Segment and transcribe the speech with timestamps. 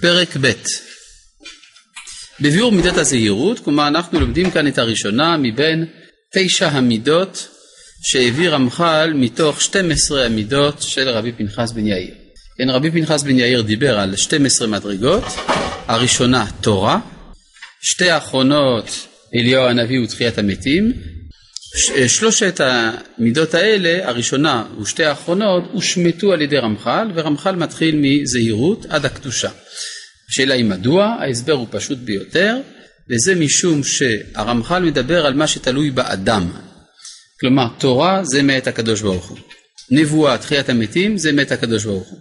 [0.00, 0.52] פרק ב'
[2.40, 5.86] בביאור מידת הזהירות, כלומר אנחנו לומדים כאן את הראשונה מבין
[6.34, 7.48] תשע המידות
[8.02, 12.14] שהביא רמח"ל מתוך 12 המידות של רבי פנחס בן יאיר.
[12.58, 15.24] כן, רבי פנחס בן יאיר דיבר על 12 מדרגות,
[15.86, 16.98] הראשונה תורה,
[17.80, 20.92] שתי האחרונות אליהו הנביא ותחיית המתים,
[22.06, 29.50] שלושת המידות האלה, הראשונה ושתי האחרונות, הושמטו על ידי רמח"ל, ורמח"ל מתחיל מזהירות עד הקדושה.
[30.30, 32.56] השאלה היא מדוע, ההסבר הוא פשוט ביותר,
[33.10, 36.50] וזה משום שהרמח"ל מדבר על מה שתלוי באדם.
[37.40, 39.38] כלומר, תורה זה מאת הקדוש ברוך הוא.
[39.90, 42.18] נבואה, תחיית המתים, זה מאת הקדוש ברוך הוא.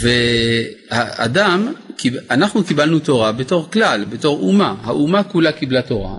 [0.00, 1.72] והאדם,
[2.30, 6.16] אנחנו קיבלנו תורה בתור כלל, בתור אומה, האומה כולה קיבלה תורה,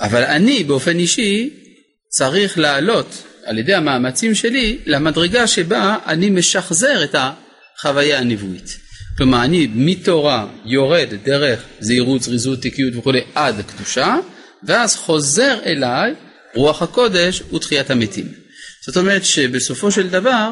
[0.00, 1.50] אבל אני באופן אישי
[2.08, 8.78] צריך לעלות על ידי המאמצים שלי למדרגה שבה אני משחזר את החוויה הנבואית.
[9.16, 14.16] כלומר אני מתורה יורד דרך זהירות, זריזות, תיקיות וכולי עד קדושה
[14.62, 16.14] ואז חוזר אליי
[16.54, 18.28] רוח הקודש ותחיית המתים.
[18.86, 20.50] זאת אומרת שבסופו של דבר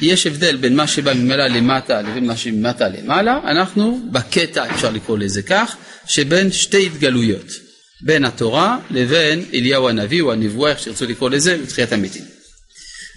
[0.00, 5.18] יש הבדל בין מה שבא ממעלה למטה לבין מה שממטה למעלה, אנחנו בקטע אפשר לקרוא
[5.18, 5.76] לזה כך,
[6.06, 7.63] שבין שתי התגלויות.
[8.04, 12.22] בין התורה לבין אליהו הנביא או הנבואה, איך שירצו לקרוא לזה, בתחיית המתים.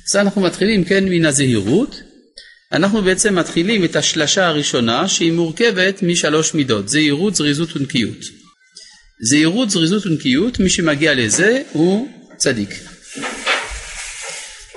[0.10, 2.02] אז אנחנו מתחילים כן מן הזהירות,
[2.72, 8.18] אנחנו בעצם מתחילים את השלשה הראשונה שהיא מורכבת משלוש מידות, זהירות, זריזות ונקיות.
[9.22, 12.70] זהירות, זריזות ונקיות, מי שמגיע לזה הוא צדיק.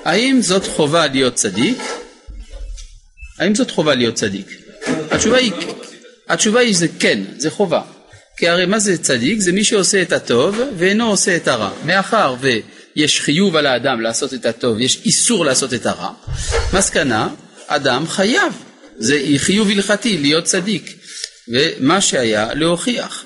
[0.05, 1.79] האם זאת חובה להיות צדיק?
[3.39, 4.47] האם זאת חובה להיות צדיק?
[5.11, 5.53] התשובה היא,
[6.29, 7.83] התשובה היא זה כן, זה חובה.
[8.41, 9.41] כי הרי מה זה צדיק?
[9.41, 11.71] זה מי שעושה את הטוב ואינו עושה את הרע.
[11.85, 16.11] מאחר ויש חיוב על האדם לעשות את הטוב, יש איסור לעשות את הרע,
[16.73, 17.29] מסקנה,
[17.67, 18.53] אדם חייב.
[18.99, 20.97] זה חיוב הלכתי להיות צדיק.
[21.49, 23.25] ומה שהיה להוכיח.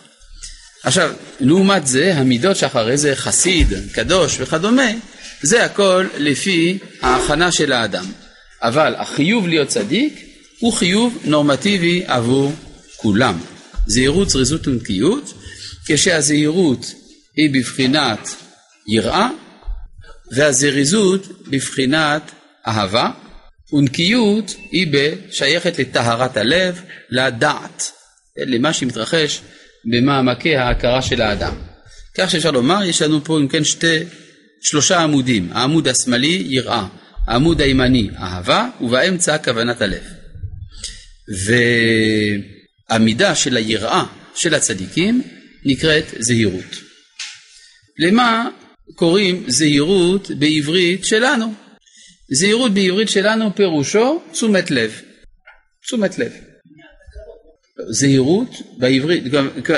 [0.84, 4.90] עכשיו, לעומת זה, המידות שאחרי זה חסיד, קדוש וכדומה,
[5.42, 8.04] זה הכל לפי ההכנה של האדם.
[8.62, 10.26] אבל החיוב להיות צדיק
[10.60, 12.52] הוא חיוב נורמטיבי עבור
[12.96, 13.53] כולם.
[13.86, 15.34] זהירות, זריזות ונקיות,
[15.86, 16.94] כשהזהירות
[17.36, 18.28] היא בבחינת
[18.88, 19.28] יראה
[20.32, 22.32] והזריזות בבחינת
[22.66, 23.10] אהבה
[23.72, 24.86] ונקיות היא
[25.30, 27.90] שייכת לטהרת הלב, לדעת,
[28.36, 29.40] למה שמתרחש
[29.84, 31.54] במעמקי ההכרה של האדם.
[32.18, 33.98] כך שאפשר לומר, יש לנו פה אם כן שתי,
[34.60, 36.86] שלושה עמודים, העמוד השמאלי יראה,
[37.26, 40.02] העמוד הימני אהבה ובאמצע כוונת הלב.
[41.46, 41.54] ו...
[42.90, 45.22] המידה של היראה של הצדיקים
[45.64, 46.76] נקראת זהירות.
[47.98, 48.48] למה
[48.94, 51.54] קוראים זהירות בעברית שלנו?
[52.32, 55.00] זהירות בעברית שלנו פירושו תשומת לב.
[55.82, 56.32] תשומת לב.
[57.90, 59.24] זהירות בעברית,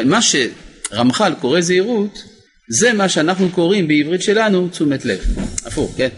[0.04, 2.22] מה שרמח"ל קורא זהירות,
[2.68, 5.20] זה מה שאנחנו קוראים בעברית שלנו תשומת לב.
[5.64, 6.08] הפוך, כן?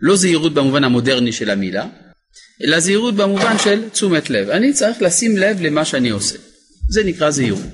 [0.00, 1.86] לא זהירות במובן המודרני של המילה,
[2.64, 4.50] אלא זהירות במובן של תשומת לב.
[4.50, 6.38] אני צריך לשים לב למה שאני עושה.
[6.88, 7.72] זה נקרא זהירות.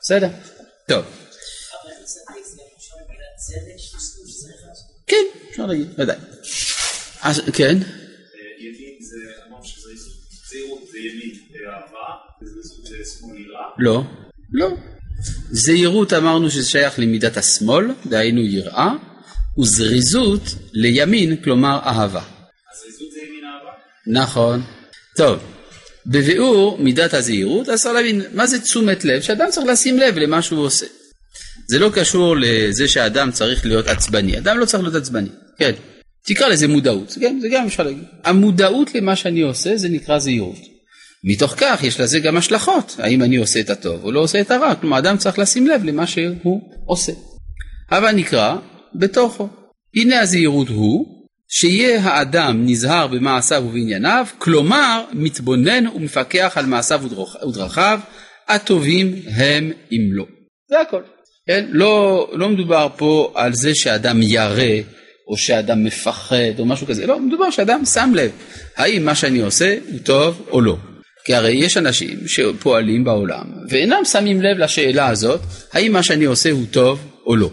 [0.00, 0.28] בסדר?
[0.88, 1.04] טוב.
[5.06, 6.16] כן, אפשר להגיד, ודאי.
[7.22, 7.78] אז כן.
[13.78, 14.02] לא,
[14.52, 14.76] לא.
[15.50, 18.92] זהירות אמרנו שזה שייך למידת השמאל, דהיינו יראה,
[19.58, 20.42] וזריזות
[20.72, 22.35] לימין, כלומר אהבה.
[24.06, 24.62] נכון.
[25.16, 25.38] טוב,
[26.06, 30.42] בביאור מידת הזהירות, אז צריך להבין מה זה תשומת לב, שאדם צריך לשים לב למה
[30.42, 30.86] שהוא עושה.
[31.68, 35.28] זה לא קשור לזה שאדם צריך להיות עצבני, אדם לא צריך להיות עצבני,
[35.58, 35.72] כן.
[36.26, 38.04] תקרא לזה מודעות, כן, זה גם אפשר להגיד.
[38.24, 40.58] המודעות למה שאני עושה זה נקרא זהירות.
[41.24, 44.50] מתוך כך יש לזה גם השלכות, האם אני עושה את הטוב או לא עושה את
[44.50, 47.12] הרע, כלומר אדם צריך לשים לב למה שהוא עושה.
[47.90, 48.56] אבל נקרא
[48.94, 49.48] בתוכו.
[49.96, 51.15] הנה הזהירות הוא
[51.48, 57.00] שיהיה האדם נזהר במעשיו ובענייניו, כלומר מתבונן ומפקח על מעשיו
[57.48, 58.00] ודרכיו,
[58.48, 60.24] הטובים הם אם לא.
[60.68, 61.02] זה הכל.
[61.46, 61.66] כן?
[61.68, 64.82] לא, לא מדובר פה על זה שאדם ירא
[65.28, 68.30] או שאדם מפחד או משהו כזה, לא, מדובר שאדם שם לב
[68.76, 70.76] האם מה שאני עושה הוא טוב או לא.
[71.24, 75.40] כי הרי יש אנשים שפועלים בעולם ואינם שמים לב לשאלה הזאת
[75.72, 77.50] האם מה שאני עושה הוא טוב או לא.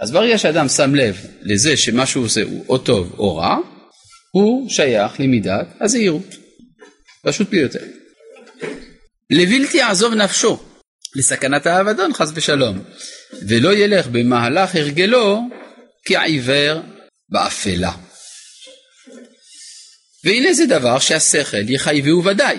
[0.00, 3.56] אז ברגע שאדם שם לב לזה שמה שהוא עושה הוא או טוב או רע,
[4.30, 6.36] הוא שייך למידת הזהירות.
[7.22, 7.84] פשוט ביותר.
[9.30, 10.58] לבלתי יעזוב נפשו
[11.16, 12.78] לסכנת האבדון חס ושלום,
[13.48, 15.40] ולא ילך במהלך הרגלו
[16.04, 16.80] כעיוור
[17.28, 17.92] באפלה.
[20.24, 22.58] והנה זה דבר שהשכל יחייבהו ודאי,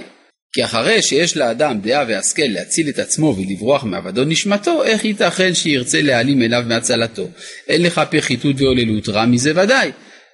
[0.53, 6.01] כי אחרי שיש לאדם דעה והשכל להציל את עצמו ולברוח מאבדון נשמתו, איך ייתכן שירצה
[6.01, 7.29] להעלים אליו מהצלתו?
[7.67, 9.91] אין לך פחיתות והוללות, רע מזה ודאי.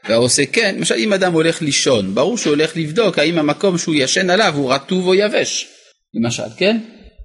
[0.10, 4.30] והעושה כן, למשל אם אדם הולך לישון, ברור שהוא הולך לבדוק האם המקום שהוא ישן
[4.30, 5.68] עליו הוא רטוב או יבש,
[6.14, 6.78] למשל, כן?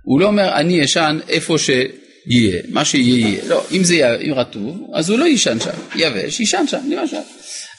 [0.04, 4.90] הוא לא אומר אני ישן איפה שיהיה, מה שיהיה יהיה, לא, אם זה יהיה רטוב,
[4.94, 7.16] אז הוא לא יישן שם, יבש, יישן שם, למשל.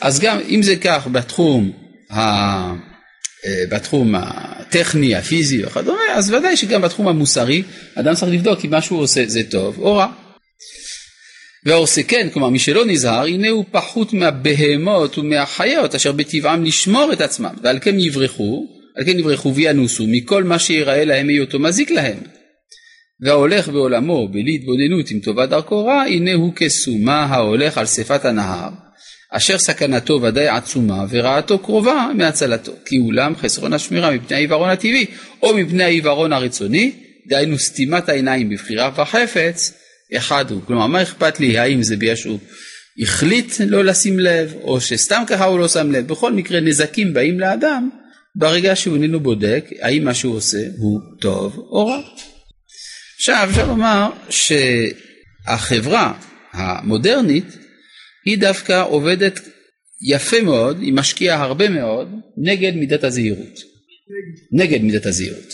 [0.01, 1.71] אז גם אם זה כך בתחום,
[2.11, 2.88] ה...
[3.45, 7.63] אה, בתחום הטכני, הפיזי וכדומה, אז ודאי שגם בתחום המוסרי,
[7.95, 10.07] אדם צריך לבדוק אם מה שהוא עושה זה טוב או רע.
[11.65, 17.21] והעושה כן, כלומר מי שלא נזהר, הנה הוא פחות מהבהמות ומהחיות אשר בטבעם לשמור את
[17.21, 22.17] עצמם, ועל כן יברחו, על כן יברחו וינוסו מכל מה שיראה להם היותו מזיק להם.
[23.21, 28.69] וההולך בעולמו בלי התבוננות עם טובת דרכו רע, הנה הוא כסומה ההולך על שפת הנהר,
[29.31, 35.05] אשר סכנתו ודאי עצומה ורעתו קרובה מהצלתו, כי אולם חסרון השמירה מפני העיוורון הטבעי
[35.43, 36.91] או מפני העיוורון הרצוני,
[37.27, 39.73] דהיינו סתימת העיניים בבחירה וחפץ,
[40.17, 40.61] אחד הוא.
[40.65, 42.39] כלומר, מה אכפת לי האם זה בגלל שהוא
[43.01, 46.07] החליט לא לשים לב, או שסתם ככה הוא לא שם לב.
[46.07, 47.89] בכל מקרה, נזקים באים לאדם
[48.35, 52.01] ברגע שהוא איננו בודק האם מה שהוא עושה הוא טוב או רע.
[53.15, 56.13] עכשיו, אפשר לומר שהחברה
[56.53, 57.58] המודרנית
[58.29, 59.39] היא דווקא עובדת
[60.01, 63.59] יפה מאוד, היא משקיעה הרבה מאוד נגד מידת הזהירות.
[64.51, 65.53] נגד מידת הזהירות.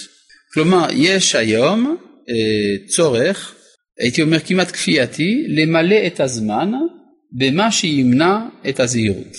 [0.53, 1.97] כלומר, יש היום
[2.29, 3.55] אה, צורך
[3.99, 6.71] הייתי אומר כמעט כפייתי, למלא את הזמן
[7.37, 8.39] במה שימנע
[8.69, 9.35] את הזהירות.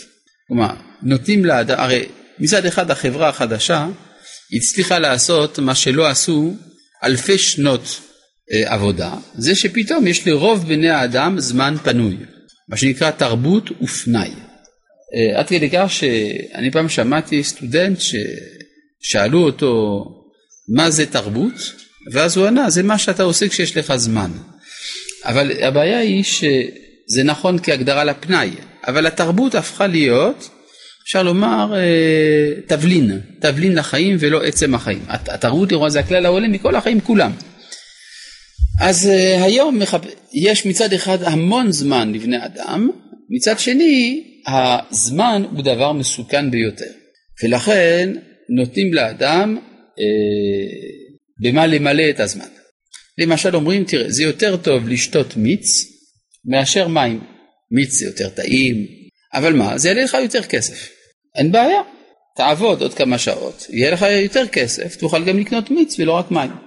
[0.48, 2.04] כלומר, נותנים לאדם, הרי
[2.38, 3.88] מצד אחד החברה החדשה
[4.52, 6.54] הצליחה לעשות מה שלא עשו
[7.04, 8.00] אלפי שנות
[8.52, 12.16] אה, עבודה, זה שפתאום יש לרוב בני האדם זמן פנוי,
[12.68, 14.30] מה שנקרא תרבות ופנאי.
[15.14, 20.04] אה, עד כדי כך שאני פעם שמעתי סטודנט ששאלו אותו
[20.76, 21.72] מה זה תרבות,
[22.12, 24.30] ואז הוא ענה, זה מה שאתה עושה כשיש לך זמן.
[25.24, 28.50] אבל הבעיה היא שזה נכון כהגדרה לפנאי,
[28.86, 30.50] אבל התרבות הפכה להיות,
[31.04, 35.04] אפשר לומר, אה, תבלין, תבלין לחיים ולא עצם החיים.
[35.08, 37.32] התרבות לכאורה זה הכלל העולה מכל החיים כולם.
[38.88, 39.78] אז אה, היום
[40.32, 42.90] יש מצד אחד המון זמן לבני אדם,
[43.30, 46.92] מצד שני הזמן הוא דבר מסוכן ביותר,
[47.42, 48.12] ולכן
[48.48, 49.58] נותנים לאדם
[49.98, 50.04] אה,
[51.42, 52.46] במה למלא את הזמן.
[53.18, 55.66] למשל אומרים, תראה, זה יותר טוב לשתות מיץ
[56.44, 57.20] מאשר מים.
[57.70, 58.86] מיץ זה יותר טעים,
[59.34, 60.88] אבל מה, זה יעלה לך יותר כסף.
[61.34, 61.82] אין בעיה,
[62.36, 66.65] תעבוד עוד כמה שעות, יהיה לך יותר כסף, תוכל גם לקנות מיץ ולא רק מים.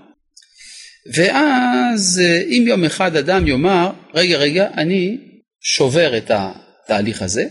[1.16, 5.18] ואז אם יום אחד אדם יאמר, רגע רגע, אני
[5.62, 7.48] שובר את התהליך הזה,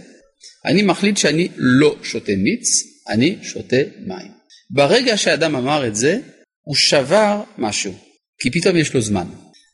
[0.65, 2.69] אני מחליט שאני לא שותה מיץ,
[3.09, 4.33] אני שותה מים.
[4.71, 6.19] ברגע שאדם אמר את זה,
[6.63, 7.95] הוא שבר משהו,
[8.41, 9.27] כי פתאום יש לו זמן.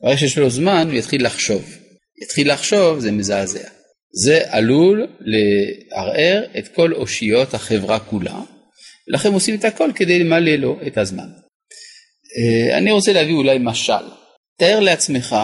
[0.03, 1.77] ברגע שיש לו זמן הוא יתחיל לחשוב.
[2.23, 3.69] יתחיל לחשוב זה מזעזע.
[4.13, 8.41] זה עלול לערער את כל אושיות החברה כולה,
[9.09, 11.29] ולכן עושים את הכל כדי למלא לו את הזמן.
[12.39, 14.05] אה, אני רוצה להביא אולי משל.
[14.59, 15.37] תאר לעצמך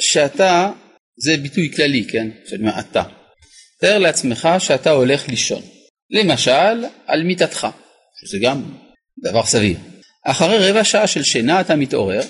[0.00, 0.70] שאתה,
[1.16, 2.28] זה ביטוי כללי, כן?
[2.46, 3.02] שאני אומר אתה.
[3.80, 5.62] תאר לעצמך שאתה הולך לישון.
[6.10, 7.66] למשל, על מיטתך,
[8.20, 8.62] שזה גם
[9.22, 9.76] דבר סביר.
[10.24, 12.20] אחרי רבע שעה של שינה אתה מתעורר,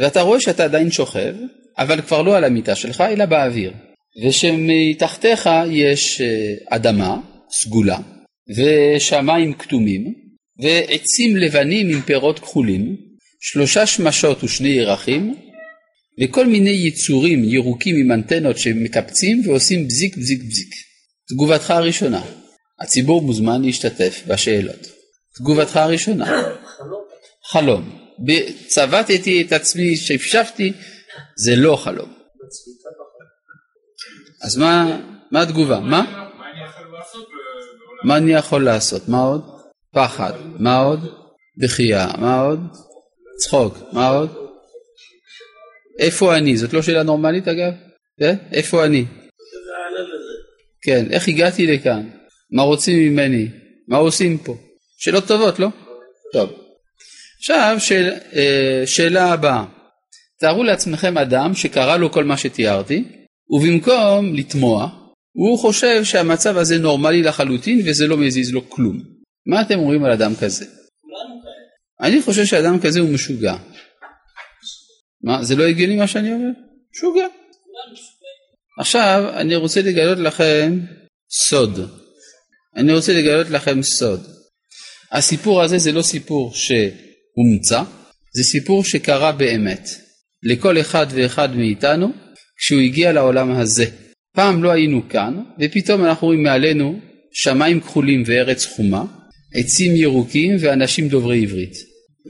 [0.00, 1.34] ואתה רואה שאתה עדיין שוכב,
[1.78, 3.72] אבל כבר לא על המיטה שלך, אלא באוויר.
[4.24, 7.16] ושמתחתיך יש אה, אדמה
[7.50, 7.98] סגולה,
[8.56, 10.14] ושמיים כתומים,
[10.62, 12.96] ועצים לבנים עם פירות כחולים,
[13.40, 15.36] שלושה שמשות ושני ירחים,
[16.22, 20.74] וכל מיני יצורים ירוקים עם אנטנות שמקפצים ועושים בזיק בזיק בזיק.
[21.28, 22.22] תגובתך הראשונה,
[22.80, 24.86] הציבור מוזמן להשתתף בשאלות.
[25.34, 26.42] תגובתך הראשונה.
[27.50, 28.00] חלום.
[28.66, 30.72] צבטתי את עצמי, שפשפתי,
[31.36, 32.12] זה לא חלום.
[34.42, 35.80] אז מה, מה התגובה?
[35.80, 36.30] מה?
[38.04, 39.08] מה אני יכול לעשות?
[39.08, 39.42] מה עוד?
[39.94, 40.32] פחד.
[40.58, 41.00] מה עוד?
[41.58, 42.06] דחייה.
[42.18, 42.60] מה עוד?
[43.40, 43.78] צחוק.
[43.92, 44.30] מה עוד?
[45.98, 46.56] איפה אני?
[46.56, 47.72] זאת לא שאלה נורמלית אגב?
[48.20, 48.34] כן?
[48.52, 49.04] איפה אני?
[50.82, 52.08] כן, איך הגעתי לכאן?
[52.52, 53.48] מה רוצים ממני?
[53.88, 54.56] מה עושים פה?
[54.98, 55.68] שאלות טובות, לא?
[56.32, 56.50] טוב.
[57.38, 59.64] עכשיו שאל, אה, שאלה הבאה,
[60.40, 63.04] תארו לעצמכם אדם שקרה לו כל מה שתיארתי
[63.50, 64.88] ובמקום לתמוע
[65.32, 69.00] הוא חושב שהמצב הזה נורמלי לחלוטין וזה לא מזיז לו כלום.
[69.46, 70.79] מה אתם אומרים על אדם כזה?
[72.02, 73.56] אני חושב שאדם כזה הוא משוגע.
[75.22, 76.50] מה, זה לא הגיוני מה שאני אומר?
[76.94, 77.26] משוגע.
[78.80, 80.78] עכשיו אני רוצה לגלות לכם
[81.30, 81.90] סוד.
[82.76, 84.26] אני רוצה לגלות לכם סוד.
[85.12, 86.72] הסיפור הזה זה לא סיפור ש...
[87.34, 87.82] הומצא,
[88.34, 89.88] זה סיפור שקרה באמת
[90.42, 92.12] לכל אחד ואחד מאיתנו
[92.56, 93.84] כשהוא הגיע לעולם הזה.
[94.34, 97.00] פעם לא היינו כאן, ופתאום אנחנו רואים מעלינו
[97.32, 99.04] שמיים כחולים וארץ חומה,
[99.54, 101.74] עצים ירוקים ואנשים דוברי עברית,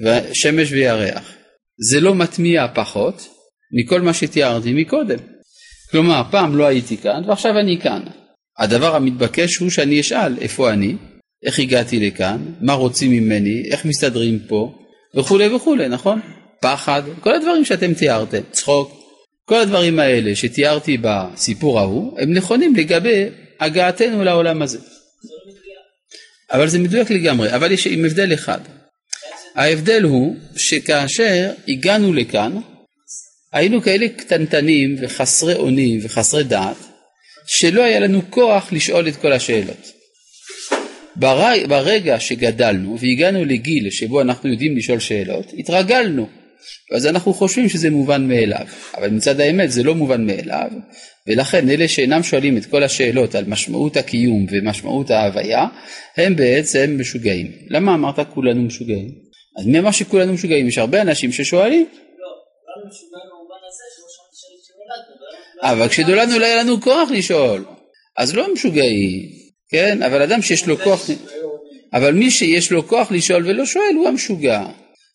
[0.05, 1.33] ושמש וירח.
[1.79, 3.29] זה לא מטמיע פחות
[3.73, 5.19] מכל מה שתיארתי מקודם.
[5.91, 8.03] כלומר, פעם לא הייתי כאן ועכשיו אני כאן.
[8.59, 10.97] הדבר המתבקש הוא שאני אשאל איפה אני,
[11.47, 14.75] איך הגעתי לכאן, מה רוצים ממני, איך מסתדרים פה,
[15.17, 16.21] וכולי וכולי, נכון?
[16.63, 19.01] פחד, כל הדברים שאתם תיארתם, צחוק,
[19.45, 23.25] כל הדברים האלה שתיארתי בסיפור ההוא, הם נכונים לגבי
[23.61, 24.79] הגעתנו לעולם הזה.
[26.53, 28.61] אבל זה מדויק לגמרי, אבל יש עם הבדל אחד.
[29.55, 32.57] ההבדל הוא שכאשר הגענו לכאן,
[33.53, 36.77] היינו כאלה קטנטנים וחסרי אונים וחסרי דעת,
[37.47, 39.93] שלא היה לנו כוח לשאול את כל השאלות.
[41.69, 46.29] ברגע שגדלנו והגענו לגיל שבו אנחנו יודעים לשאול שאלות, התרגלנו.
[46.93, 48.67] אז אנחנו חושבים שזה מובן מאליו,
[48.97, 50.71] אבל מצד האמת זה לא מובן מאליו,
[51.27, 55.67] ולכן אלה שאינם שואלים את כל השאלות על משמעות הקיום ומשמעות ההוויה,
[56.17, 57.53] הם בעצם משוגעים.
[57.69, 59.30] למה אמרת כולנו משוגעים?
[59.61, 60.69] אז מי אמר שכולנו משוגעים?
[60.69, 61.87] יש הרבה אנשים ששואלים.
[65.63, 67.65] אבל כשנולדנו לא היה לנו כוח לשאול,
[68.19, 69.29] אז לא משוגעים,
[69.69, 70.03] כן?
[70.03, 71.07] אבל אדם שיש לו כוח,
[71.93, 74.67] אבל מי שיש לו כוח לשאול ולא שואל הוא המשוגע.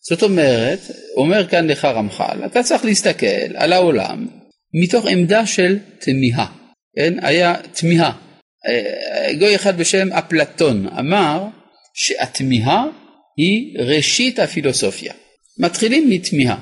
[0.08, 0.78] זאת אומרת,
[1.16, 4.26] אומר כאן לך רמח"ל, אתה צריך להסתכל על העולם
[4.82, 6.46] מתוך עמדה של תמיהה,
[6.96, 7.14] כן?
[7.22, 8.12] היה תמיהה.
[8.68, 11.44] אה, גוי אחד בשם אפלטון אמר
[11.94, 12.84] שהתמיהה
[13.36, 15.12] היא ראשית הפילוסופיה.
[15.58, 16.56] מתחילים מתמיהה.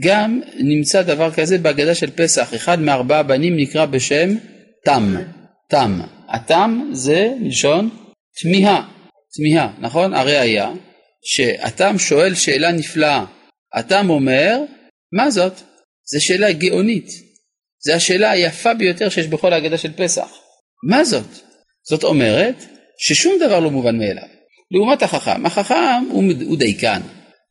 [0.00, 4.28] גם נמצא דבר כזה בהגדה של פסח, אחד מארבעה בנים נקרא בשם
[4.84, 5.14] תם,
[5.70, 6.00] תם.
[6.28, 7.90] התם זה מלשון
[8.42, 8.88] תמיהה,
[9.36, 10.14] תמיהה, נכון?
[10.14, 10.70] הראיה
[11.24, 13.24] שהתם שואל שאלה נפלאה.
[13.74, 14.60] התם אומר,
[15.12, 15.52] מה זאת?
[16.12, 17.08] זו שאלה גאונית.
[17.84, 20.28] זו השאלה היפה ביותר שיש בכל ההגדה של פסח.
[20.88, 21.26] מה זאת?
[21.88, 22.64] זאת אומרת
[22.98, 24.35] ששום דבר לא מובן מאליו.
[24.70, 27.00] לעומת החכם, החכם הוא, הוא דייקן.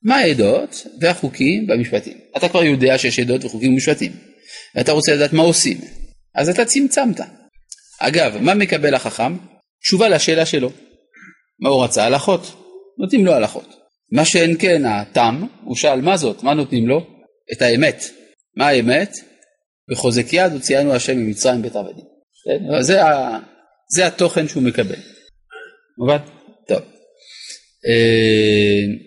[0.03, 2.17] מה העדות והחוקים במשפטים?
[2.37, 4.11] אתה כבר יודע שיש עדות וחוקים ומשפטים,
[4.75, 5.77] ואתה רוצה לדעת מה עושים,
[6.35, 7.19] אז אתה צמצמת.
[7.99, 9.37] אגב, מה מקבל החכם?
[9.81, 10.69] תשובה לשאלה שלו.
[11.59, 12.05] מה הוא רצה?
[12.05, 12.53] הלכות.
[12.99, 13.75] נותנים לו הלכות.
[14.11, 17.07] מה שאין כן התם, הוא שאל מה זאת, מה נותנים לו?
[17.53, 18.03] את האמת.
[18.57, 19.13] מה האמת?
[19.91, 22.05] בחוזק יד הוציאנו השם ממצרים בית עבדים.
[22.81, 22.99] זה.
[23.95, 24.99] זה התוכן שהוא מקבל.
[25.97, 26.17] מובן?
[26.67, 26.94] טוב.
[27.87, 29.05] אה,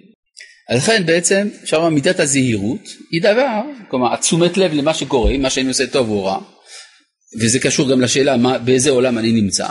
[0.68, 5.68] אז לכן בעצם לומר מידת הזהירות היא דבר, כלומר התשומת לב למה שקורה, מה שאני
[5.68, 6.38] עושה טוב או רע,
[7.40, 9.66] וזה קשור גם לשאלה מה, באיזה עולם אני נמצא,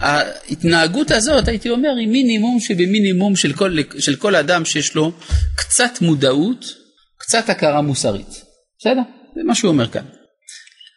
[0.00, 5.12] ההתנהגות הזאת הייתי אומר היא מינימום שבמינימום של כל, של כל אדם שיש לו
[5.56, 6.64] קצת מודעות,
[7.18, 8.42] קצת הכרה מוסרית.
[8.78, 9.00] בסדר?
[9.34, 10.04] זה מה שהוא אומר כאן.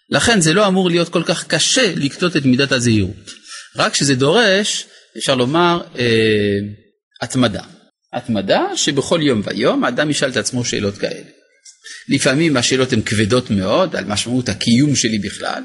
[0.09, 3.31] לכן זה לא אמור להיות כל כך קשה לקטות את מידת הזהירות.
[3.75, 4.85] רק שזה דורש,
[5.17, 6.59] אפשר לומר, אה,
[7.21, 7.63] התמדה.
[8.13, 11.29] התמדה שבכל יום ויום האדם ישאל את עצמו שאלות כאלה.
[12.09, 15.63] לפעמים השאלות הן כבדות מאוד על משמעות הקיום שלי בכלל,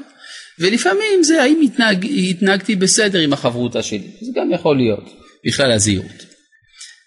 [0.59, 5.09] ולפעמים זה האם התנהג, התנהגתי בסדר עם החברותה שלי, זה גם יכול להיות
[5.47, 6.25] בכלל הזהירות.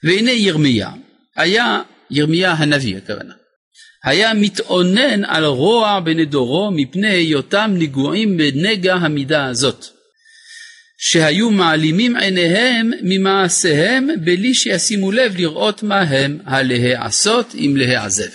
[0.05, 0.91] והנה ירמיה,
[1.37, 3.35] היה ירמיה הנביא הכוונה,
[4.05, 9.87] היה מתאונן על רוע בנדורו מפני היותם נגועים בנגע המידה הזאת.
[10.99, 18.31] שהיו מעלימים עיניהם ממעשיהם בלי שישימו לב לראות מה הם הלהעשות אם להעזב.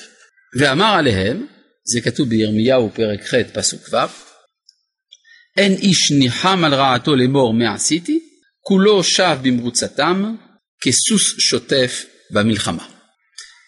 [0.59, 1.45] ואמר עליהם,
[1.83, 3.97] זה כתוב בירמיהו פרק ח' פסוק ו',
[5.57, 8.19] אין איש ניחם על רעתו לאמור מה עשיתי,
[8.61, 10.35] כולו שב במרוצתם
[10.81, 12.85] כסוס שוטף במלחמה.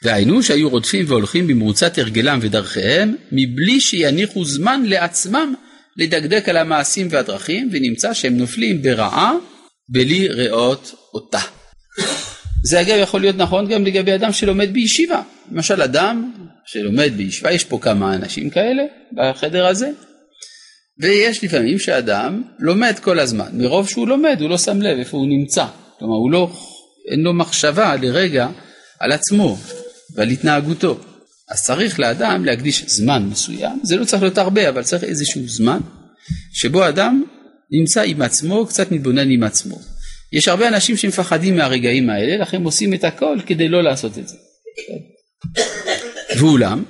[0.04, 5.54] והיינו שהיו רודפים והולכים במרוצת הרגלם ודרכיהם, מבלי שיניחו זמן לעצמם
[6.02, 9.34] לדקדק על המעשים והדרכים, ונמצא שהם נופלים ברעה
[9.90, 11.40] בלי ראות אותה.
[12.64, 15.22] זה אגב יכול להיות נכון גם לגבי אדם שלומד בישיבה.
[15.52, 16.32] למשל אדם
[16.66, 18.84] שלומד בישיבה, יש פה כמה אנשים כאלה
[19.18, 19.90] בחדר הזה,
[21.00, 25.28] ויש לפעמים שאדם לומד כל הזמן, מרוב שהוא לומד הוא לא שם לב איפה הוא
[25.28, 25.66] נמצא,
[26.00, 26.52] כלומר הוא לא,
[27.12, 28.48] אין לו מחשבה לרגע
[29.00, 29.58] על עצמו
[30.16, 31.00] ועל התנהגותו.
[31.52, 35.80] אז צריך לאדם להקדיש זמן מסוים, זה לא צריך להיות הרבה, אבל צריך איזשהו זמן,
[36.54, 37.24] שבו אדם
[37.72, 39.80] נמצא עם עצמו, קצת מתבונן עם עצמו.
[40.34, 44.36] יש הרבה אנשים שמפחדים מהרגעים האלה, לכן עושים את הכל כדי לא לעשות את זה.
[46.38, 46.84] ואולם,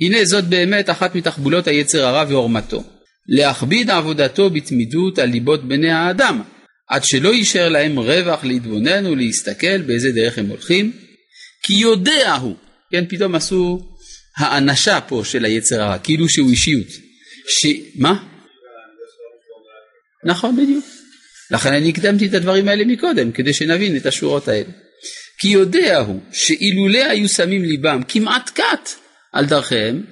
[0.00, 2.82] הנה זאת באמת אחת מתחבולות היצר הרע ועורמתו.
[3.28, 6.42] להכביד עבודתו בתמידות על ליבות בני האדם,
[6.88, 10.92] עד שלא יישאר להם רווח להתבונן ולהסתכל באיזה דרך הם הולכים,
[11.62, 12.54] כי יודע הוא,
[12.92, 13.80] כן, פתאום עשו
[14.36, 16.88] האנשה פה של היצר הרע, כאילו שהוא אישיות.
[17.48, 17.66] ש...
[17.94, 18.24] מה?
[20.24, 20.84] נכון, בדיוק.
[21.50, 24.70] לכן אני הקדמתי את הדברים האלה מקודם, כדי שנבין את השורות האלה.
[25.38, 28.90] כי יודע הוא שאילולא היו שמים ליבם כמעט קט
[29.32, 30.04] על דרכיהם,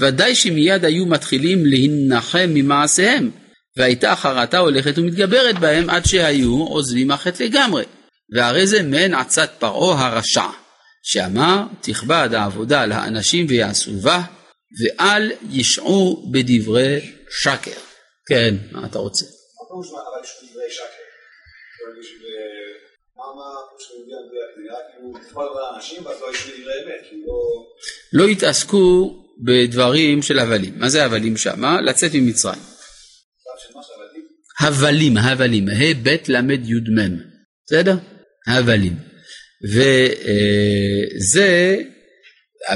[0.00, 3.30] ודאי שמיד היו מתחילים להנחם ממעשיהם,
[3.76, 7.84] והייתה החרטה הולכת ומתגברת בהם עד שהיו עוזבים החטא לגמרי.
[8.34, 10.46] והרי זה מעין עצת פרעה הרשע,
[11.02, 14.22] שאמר תכבד העבודה לאנשים ויעשו בה,
[14.80, 17.80] ואל ישעו בדברי שקר.
[18.28, 19.24] כן, מה אתה רוצה?
[28.12, 29.14] לא התעסקו
[29.44, 30.78] בדברים של הבלים.
[30.78, 31.80] מה זה הבלים שמה?
[31.80, 32.62] לצאת ממצרים.
[34.60, 37.18] הבלים, הבלים, ה' ב' ל' י' מ',
[37.66, 37.96] בסדר?
[38.46, 39.07] הבלים.
[39.64, 41.48] וזה,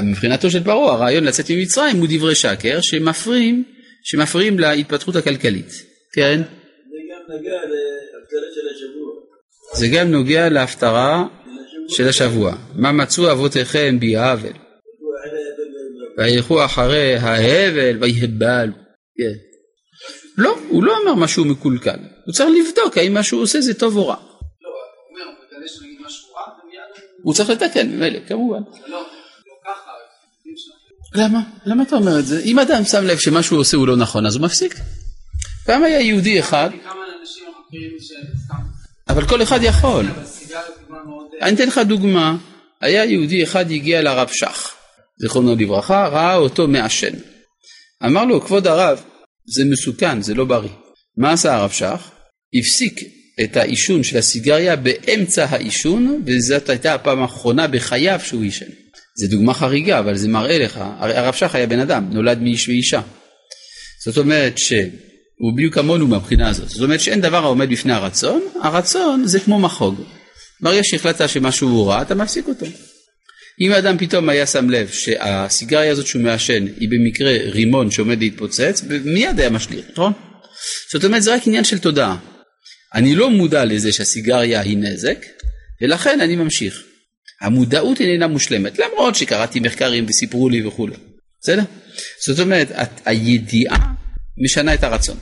[0.03, 3.63] מבחינתו של פרעה, הרעיון לצאת ממצרים הוא דברי שקר שמפריעים,
[4.03, 5.71] שמפריעים להתפתחות הכלכלית,
[6.13, 6.41] כן?
[6.41, 9.13] זה גם נגע להפטרה של השבוע.
[9.73, 11.25] זה גם נוגע להפטרה
[11.89, 12.55] של השבוע.
[12.75, 14.53] מה מצאו אבותיכם בי העוול?
[16.17, 18.73] וילכו אחרי ההבל ויהבלו.
[19.17, 19.33] כן.
[20.37, 21.99] לא, הוא לא אמר משהו מקולקל.
[22.25, 24.15] הוא צריך לבדוק האם מה שהוא עושה זה טוב או רע.
[27.23, 28.61] הוא צריך לתקן ממילא, כמובן.
[31.15, 31.39] למה?
[31.65, 32.39] למה אתה אומר את זה?
[32.39, 34.75] אם אדם שם לב שמה שהוא עושה הוא לא נכון, אז הוא מפסיק.
[35.65, 36.69] פעם היה יהודי אחד...
[39.09, 40.05] אבל כל אחד יכול.
[41.41, 42.37] אני אתן לך דוגמה.
[42.81, 44.73] היה יהודי אחד הגיע לרב שך,
[45.19, 47.13] זיכרונו לברכה, ראה אותו מעשן.
[48.05, 49.03] אמר לו, כבוד הרב,
[49.45, 50.69] זה מסוכן, זה לא בריא.
[51.17, 52.11] מה עשה הרב שך?
[52.59, 52.99] הפסיק
[53.41, 58.65] את העישון של הסיגריה באמצע העישון, וזאת הייתה הפעם האחרונה בחייו שהוא עישן.
[59.15, 62.67] זו דוגמה חריגה, אבל זה מראה לך, הרי הרב שך היה בן אדם, נולד מאיש
[62.67, 63.01] ואישה.
[64.05, 66.69] זאת אומרת שהוא בדיוק כמונו מהבחינה הזאת.
[66.69, 70.03] זאת אומרת שאין דבר העומד בפני הרצון, הרצון זה כמו מחוג.
[70.61, 72.65] ברגע שהחלטת שמשהו הוא רע, אתה מפסיק אותו.
[73.61, 78.83] אם האדם פתאום היה שם לב שהסיגריה הזאת שהוא מעשן היא במקרה רימון שעומד להתפוצץ,
[79.05, 80.13] מיד היה משליך, נכון?
[80.93, 82.17] זאת אומרת זה רק עניין של תודעה.
[82.95, 85.25] אני לא מודע לזה שהסיגריה היא נזק,
[85.81, 86.83] ולכן אני ממשיך.
[87.41, 90.95] המודעות איננה מושלמת, למרות שקראתי מחקרים וסיפרו לי וכולי.
[91.41, 91.63] בסדר?
[92.25, 92.67] זאת אומרת,
[93.05, 93.93] הידיעה
[94.43, 95.17] משנה את הרצון.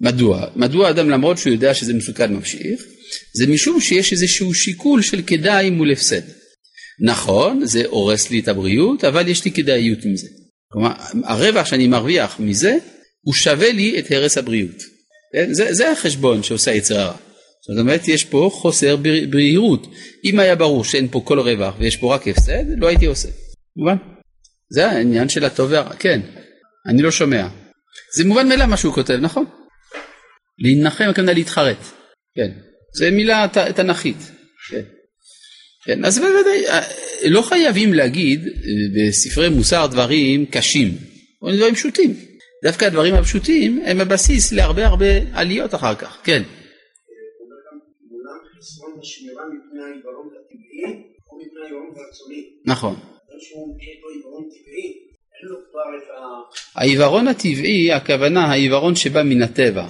[0.00, 0.46] מדוע?
[0.56, 2.82] מדוע אדם למרות שהוא יודע שזה מסוכן ממשיך?
[3.34, 6.20] זה משום שיש איזשהו שיקול של כדאי מול הפסד.
[7.00, 10.28] נכון, זה הורס לי את הבריאות, אבל יש לי כדאיות עם זה.
[10.68, 10.92] כלומר,
[11.24, 12.76] הרווח שאני מרוויח מזה,
[13.20, 14.93] הוא שווה לי את הרס הבריאות.
[15.34, 15.52] כן?
[15.52, 17.16] זה, זה החשבון שעושה יצר הרע.
[17.68, 18.96] זאת אומרת, יש פה חוסר
[19.30, 19.86] בהירות.
[20.24, 23.28] אם היה ברור שאין פה כל רווח ויש פה רק הפסד, לא הייתי עושה.
[23.76, 23.96] מובן?
[24.70, 25.94] זה העניין של הטוב והרע.
[25.98, 26.20] כן,
[26.86, 27.48] אני לא שומע.
[28.16, 29.44] זה מובן מאליו מה שהוא כותב, נכון?
[30.58, 31.78] להנחם הכוונה להתחרט.
[32.36, 32.50] כן.
[32.94, 34.30] זה מילה תנכית.
[34.70, 34.82] כן.
[35.86, 36.80] כן, אז בוודאי, אה,
[37.24, 40.98] לא חייבים להגיד אה, בספרי מוסר דברים קשים,
[41.56, 42.14] דברים פשוטים.
[42.64, 46.42] דווקא הדברים הפשוטים הם הבסיס להרבה הרבה עליות אחר כך, כן.
[52.64, 52.96] נכון.
[56.74, 59.86] העיוורון הטבעי, הכוונה העיוורון שבא מן הטבע,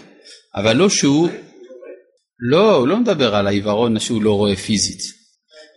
[0.54, 1.28] אבל לא שהוא,
[2.50, 5.00] לא, הוא לא מדבר על העיוורון שהוא לא רואה פיזית.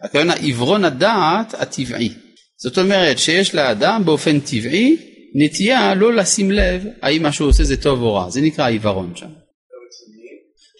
[0.03, 2.13] הכוונה עיוורון הדעת הטבעי.
[2.57, 7.77] זאת אומרת שיש לאדם באופן טבעי נטייה לא לשים לב האם מה שהוא עושה זה
[7.77, 9.27] טוב או רע, זה נקרא עיוורון שם.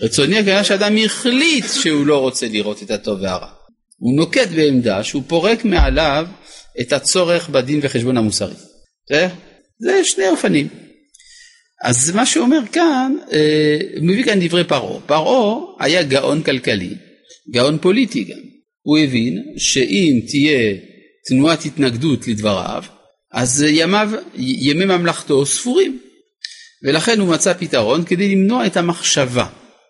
[0.01, 3.47] רצוני הכוונה שאדם החליט שהוא לא רוצה לראות את הטוב והרע.
[3.97, 6.27] הוא נוקט בעמדה שהוא פורק מעליו
[6.81, 8.53] את הצורך בדין וחשבון המוסרי.
[9.09, 9.27] זה,
[9.79, 10.67] זה שני אופנים.
[11.83, 14.99] אז מה שהוא אומר כאן, אה, מביא כאן דברי פרעה.
[14.99, 16.95] פרעה היה גאון כלכלי,
[17.51, 18.39] גאון פוליטי גם.
[18.81, 20.73] הוא הבין שאם תהיה
[21.27, 22.83] תנועת התנגדות לדבריו,
[23.37, 25.99] אז ימיו, ימי ממלכתו ספורים.
[26.83, 29.45] ולכן הוא מצא פתרון כדי למנוע את המחשבה.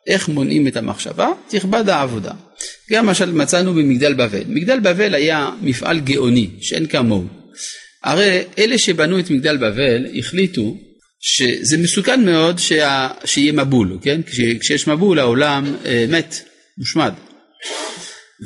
[0.07, 1.27] איך מונעים את המחשבה?
[1.47, 2.31] תכבד העבודה.
[2.91, 4.43] גם למשל מצאנו במגדל בבל.
[4.47, 7.23] מגדל בבל היה מפעל גאוני שאין כמוהו.
[8.03, 10.77] הרי אלה שבנו את מגדל בבל החליטו
[11.21, 13.07] שזה מסוכן מאוד שה...
[13.25, 14.21] שיהיה מבול, כן?
[14.25, 14.39] כש...
[14.60, 16.36] כשיש מבול העולם אה, מת,
[16.77, 17.13] מושמד.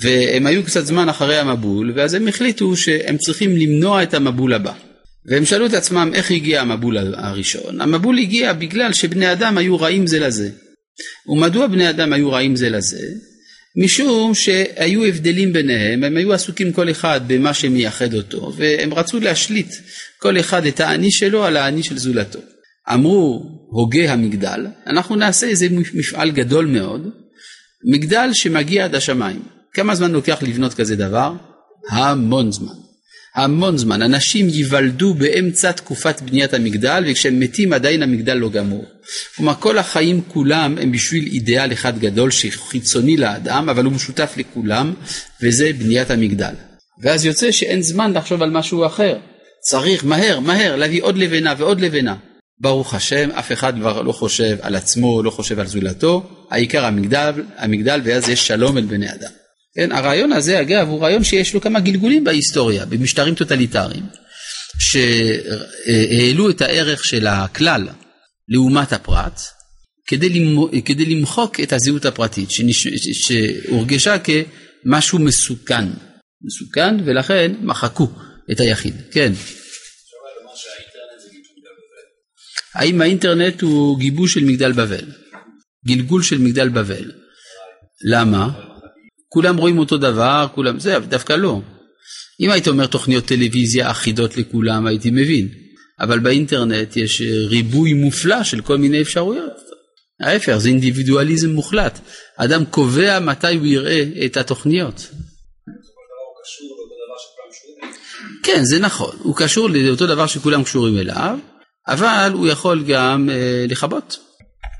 [0.02, 4.74] והם היו קצת זמן אחרי המבול, ואז הם החליטו שהם צריכים למנוע את המבול הבא.
[5.26, 7.82] והם שאלו את עצמם איך הגיע המבול הראשון.
[7.82, 10.50] המבול הגיע בגלל שבני אדם היו רעים זה לזה.
[11.28, 13.08] ומדוע בני אדם היו רעים זה לזה?
[13.76, 19.74] משום שהיו הבדלים ביניהם, הם היו עסוקים כל אחד במה שמייחד אותו, והם רצו להשליט
[20.18, 22.40] כל אחד את האני שלו על האני של זולתו.
[22.94, 27.10] אמרו הוגה המגדל, אנחנו נעשה איזה מפעל גדול מאוד,
[27.94, 29.42] מגדל שמגיע עד השמיים.
[29.74, 31.34] כמה זמן לוקח לבנות כזה דבר?
[31.90, 32.81] המון זמן.
[33.36, 34.02] המון זמן.
[34.02, 38.86] אנשים ייוולדו באמצע תקופת בניית המגדל, וכשהם מתים עדיין המגדל לא גמור.
[39.36, 44.94] כלומר, כל החיים כולם הם בשביל אידיאל אחד גדול שחיצוני לאדם, אבל הוא משותף לכולם,
[45.42, 46.54] וזה בניית המגדל.
[47.02, 49.18] ואז יוצא שאין זמן לחשוב על משהו אחר.
[49.62, 52.16] צריך מהר, מהר, להביא עוד לבנה ועוד לבנה.
[52.60, 57.34] ברוך השם, אף אחד כבר לא חושב על עצמו, לא חושב על זולתו, העיקר המגדל,
[57.58, 59.41] המגדל ואז יש שלום בין בני אדם.
[59.76, 64.04] כן, הרעיון הזה אגב הוא רעיון שיש לו כמה גלגולים בהיסטוריה, במשטרים טוטליטריים,
[64.80, 67.88] שהעלו את הערך של הכלל
[68.48, 69.42] לעומת הפרט,
[70.08, 70.82] כדי, למ...
[70.86, 72.88] כדי למחוק את הזהות הפרטית, שנש...
[73.14, 75.86] שהורגשה כמשהו מסוכן,
[76.42, 78.08] מסוכן ולכן מחקו
[78.52, 79.34] את היחיד, כן.
[82.76, 85.06] האם האינטרנט הוא גיבוש של מגדל בבל?
[85.88, 87.12] גלגול של מגדל בבל.
[88.06, 88.71] למה?
[89.34, 91.62] כולם רואים אותו דבר, כולם, זה דווקא לא.
[92.40, 95.48] אם היית אומר תוכניות טלוויזיה אחידות לכולם הייתי מבין,
[96.00, 99.54] אבל באינטרנט יש ריבוי מופלא של כל מיני אפשרויות.
[100.22, 102.00] ההפך, זה אינדיבידואליזם מוחלט.
[102.38, 105.10] אדם קובע מתי הוא יראה את התוכניות.
[108.44, 111.38] כן, זה נכון, הוא קשור לאותו דבר שכולם קשורים אליו,
[111.88, 114.18] אבל הוא יכול גם אה, לכבות.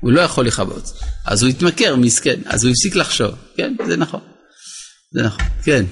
[0.00, 0.92] הוא לא יכול לכבות.
[1.24, 3.34] אז הוא התמכר, מסכן, אז הוא הפסיק לחשוב.
[3.56, 4.31] כן, זה נכון.
[5.12, 5.84] זה נכון, כן.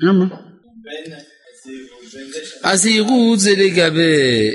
[0.00, 0.24] למה?
[2.64, 4.50] הזהירות זה לגבי...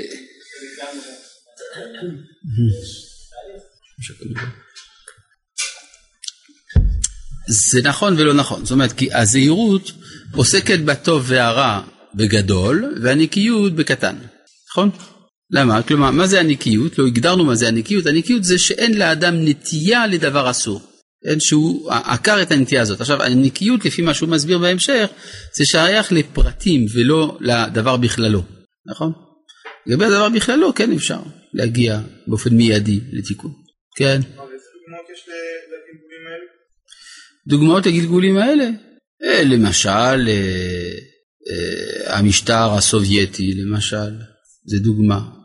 [7.48, 9.92] זה נכון ולא נכון, זאת אומרת, כי הזהירות
[10.34, 11.82] עוסקת בטוב והרע
[12.14, 14.16] בגדול, והנקיות בקטן,
[14.70, 14.90] נכון?
[15.52, 15.82] למה?
[15.82, 16.98] כלומר, מה זה הנקיות?
[16.98, 18.06] לא הגדרנו מה זה הנקיות.
[18.06, 20.80] הנקיות זה שאין לאדם נטייה לדבר אסור.
[21.24, 23.00] אין שהוא עקר את הנטייה הזאת.
[23.00, 25.06] עכשיו, הנקיות, לפי מה שהוא מסביר בהמשך,
[25.56, 28.42] זה שייך לפרטים ולא לדבר בכללו,
[28.86, 29.12] נכון?
[29.86, 31.18] לגבי הדבר בכללו, כן אפשר
[31.54, 33.52] להגיע באופן מיידי לתיקון.
[33.96, 34.20] כן.
[37.48, 38.64] דוגמאות לגלגולים האלה?
[39.24, 40.92] אה, למשל, אה,
[41.50, 44.10] אה, המשטר הסובייטי, למשל,
[44.64, 45.39] זה דוגמה.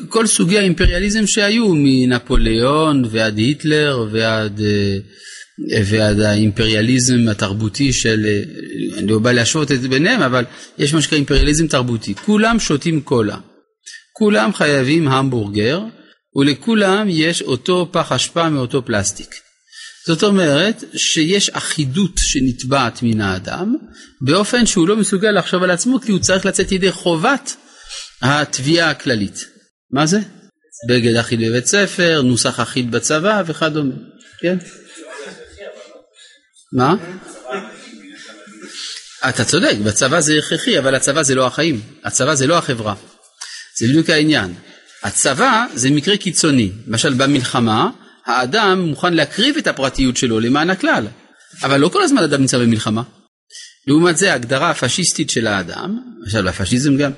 [0.00, 4.60] וכל סוגי האימפריאליזם שהיו מנפוליאון ועד היטלר ועד,
[5.84, 8.26] ועד האימפריאליזם התרבותי של,
[8.96, 10.44] אני לא בא להשוות את זה ביניהם, אבל
[10.78, 12.14] יש מה שנקרא אימפריאליזם תרבותי.
[12.14, 13.36] כולם שותים קולה,
[14.12, 15.80] כולם חייבים המבורגר
[16.36, 19.34] ולכולם יש אותו פח אשפה מאותו פלסטיק.
[20.06, 23.74] זאת אומרת שיש אחידות שנתבעת מן האדם
[24.20, 27.56] באופן שהוא לא מסוגל לחשוב על עצמו כי הוא צריך לצאת ידי חובת
[28.22, 29.44] התביעה הכללית.
[29.90, 30.20] מה זה?
[30.88, 33.94] בגד אחיד בבית ספר, נוסח אחיד בצבא וכדומה,
[34.40, 34.58] כן?
[36.72, 36.94] מה?
[39.28, 42.94] אתה צודק, בצבא זה הכרחי, אבל הצבא זה לא החיים, הצבא זה לא החברה.
[43.78, 44.54] זה בדיוק העניין.
[45.02, 47.90] הצבא זה מקרה קיצוני, למשל במלחמה
[48.26, 51.06] האדם מוכן להקריב את הפרטיות שלו למען הכלל,
[51.62, 53.02] אבל לא כל הזמן אדם נמצא במלחמה.
[53.86, 57.12] לעומת זה ההגדרה הפשיסטית של האדם, למשל הפשיזם גם,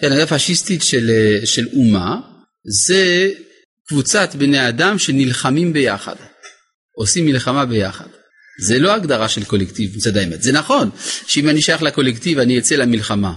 [0.00, 1.10] כן, ההגדרה הפשיסטית של,
[1.44, 2.20] של אומה
[2.64, 3.30] זה
[3.88, 6.16] קבוצת בני אדם שנלחמים ביחד,
[6.94, 8.06] עושים מלחמה ביחד.
[8.60, 10.42] זה לא הגדרה של קולקטיב מצד האמת.
[10.42, 10.90] זה נכון
[11.26, 13.34] שאם אני שייך לקולקטיב אני אצא למלחמה,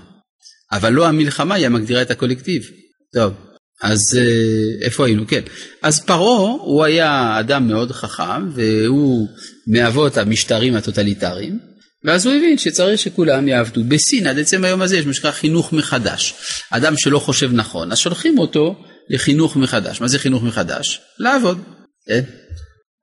[0.72, 2.70] אבל לא המלחמה היא המגדירה את הקולקטיב.
[3.14, 3.34] טוב.
[3.82, 5.28] אז אה, איפה היינו?
[5.28, 5.42] כן.
[5.82, 9.28] אז פרעה הוא היה אדם מאוד חכם והוא
[9.68, 11.60] מאבות המשטרים הטוטליטריים
[12.04, 13.84] ואז הוא הבין שצריך שכולם יעבדו.
[13.84, 16.34] בסין עד עצם היום הזה יש מה שנקרא חינוך מחדש.
[16.70, 18.76] אדם שלא חושב נכון אז שולחים אותו
[19.10, 20.02] לחינוך מחדש.
[20.02, 21.02] מה זה חינוך מחדש?
[21.20, 21.62] לעבוד.
[22.08, 22.22] כן?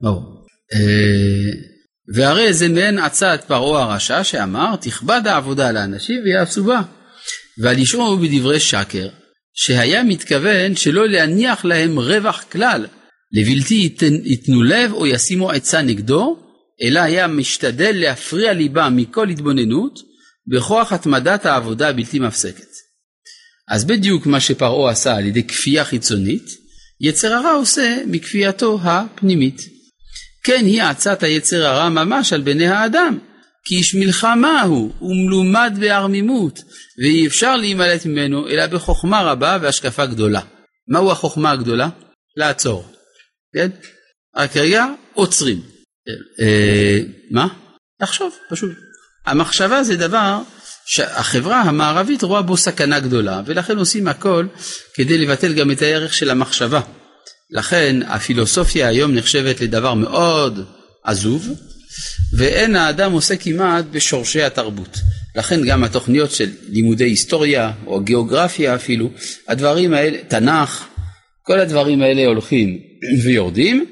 [0.01, 0.47] ברור.
[0.75, 1.51] אה,
[2.15, 6.81] והרי זה מעין עצת פרעה הרשע שאמר תכבד העבודה לאנשים ויעשו בה.
[7.59, 9.09] ועל ישעו בדברי שקר
[9.61, 12.87] שהיה מתכוון שלא להניח להם רווח כלל,
[13.33, 13.91] לבלתי
[14.25, 16.39] ייתנו לב או ישימו עצה נגדו,
[16.83, 19.99] אלא היה משתדל להפריע ליבם מכל התבוננות,
[20.47, 22.69] בכוח התמדת העבודה הבלתי מפסקת.
[23.69, 26.47] אז בדיוק מה שפרעה עשה על ידי כפייה חיצונית,
[27.01, 29.63] יצר הרע עושה מכפייתו הפנימית.
[30.45, 33.19] כן היא עצת היצר הרע ממש על בני האדם,
[33.69, 36.61] כי איש מלחמה הוא, ומלומד בערמימות,
[37.03, 40.41] ואי אפשר להימלט ממנו אלא בחוכמה רבה והשקפה גדולה.
[40.89, 41.89] מהו החוכמה הגדולה?
[42.37, 42.93] לעצור.
[43.55, 43.69] כן?
[44.37, 45.61] רק רגע, עוצרים.
[46.41, 46.99] אה,
[47.31, 47.49] מה?
[48.03, 48.71] לחשוב, פשוט.
[49.27, 50.39] המחשבה זה דבר
[50.87, 54.47] שהחברה המערבית רואה בו סכנה גדולה, ולכן עושים הכל
[54.95, 56.81] כדי לבטל גם את הערך של המחשבה.
[57.51, 60.65] לכן הפילוסופיה היום נחשבת לדבר מאוד
[61.05, 61.49] עזוב,
[62.33, 64.99] ואין האדם עושה כמעט בשורשי התרבות.
[65.37, 69.11] לכן גם התוכניות של לימודי היסטוריה או גיאוגרפיה אפילו,
[69.49, 70.89] הדברים האלה, תנ"ך,
[71.43, 72.79] כל הדברים האלה הולכים
[73.25, 73.87] ויורדים,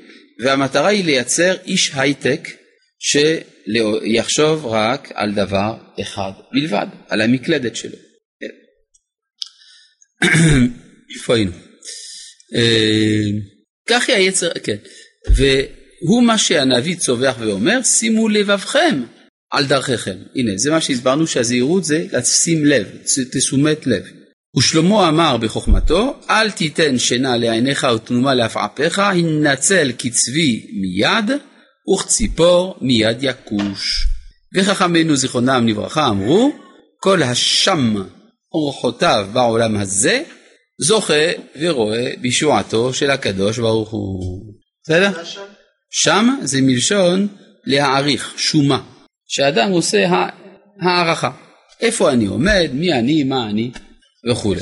[0.44, 2.48] והמטרה היא לייצר איש הייטק
[2.98, 7.96] שיחשוב רק על דבר אחד בלבד, על המקלדת שלו.
[11.14, 11.52] איפה היינו?
[12.54, 13.40] אה,
[13.88, 14.76] כך היא היצר, כן.
[16.04, 19.02] והוא מה שהנביא צווח ואומר, שימו לבבכם
[19.50, 20.16] על דרכיכם.
[20.34, 22.86] הנה, זה מה שהסברנו שהזהירות זה לשים לב,
[23.32, 24.02] תשומת לב.
[24.58, 31.30] ושלמה אמר בחוכמתו, אל תיתן שינה לעיניך ותנומה לעפעפיך, הנצל קצבי מיד,
[31.94, 34.06] וכציפור מיד יכוש.
[34.54, 36.52] וחכמינו זיכרונם לברכה אמרו,
[37.00, 37.94] כל השם
[38.52, 40.22] אורחותיו בעולם הזה,
[40.80, 44.54] זוכה ורואה בישועתו של הקדוש ברוך הוא.
[44.84, 45.10] בסדר?
[45.98, 47.28] שם זה מלשון
[47.64, 48.82] להעריך, שומה.
[49.28, 50.04] שאדם עושה
[50.80, 51.30] הערכה.
[51.80, 53.70] איפה אני עומד, מי אני, מה אני
[54.30, 54.60] וכולי.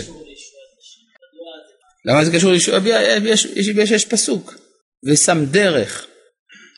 [2.04, 2.78] למה זה קשור לישוע?
[3.24, 4.54] יש, יש, יש, יש פסוק,
[5.04, 6.06] ושם דרך,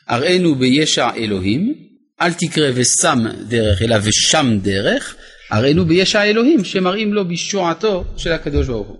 [0.07, 1.73] הראינו בישע אלוהים,
[2.21, 5.15] אל תקרא ושם דרך, אלא ושם דרך,
[5.51, 8.97] הראינו בישע אלוהים, שמראים לו בישועתו של הקדוש ברוך הוא.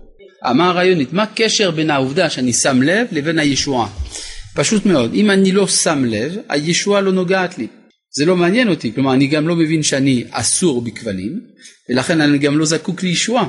[0.50, 3.88] אמר רעיונית, מה הקשר בין העובדה שאני שם לב לבין הישועה?
[4.54, 7.66] פשוט מאוד, אם אני לא שם לב, הישועה לא נוגעת לי.
[8.16, 11.40] זה לא מעניין אותי, כלומר אני גם לא מבין שאני אסור בכבלים,
[11.90, 13.48] ולכן אני גם לא זקוק לישועה.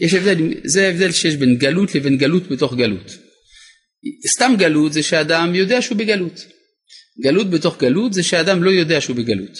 [0.00, 3.16] יש הבדל, זה ההבדל שיש בין גלות לבין גלות בתוך גלות.
[4.34, 6.40] סתם גלות זה שאדם יודע שהוא בגלות.
[7.22, 9.58] גלות בתוך גלות זה שאדם לא יודע שהוא בגלות.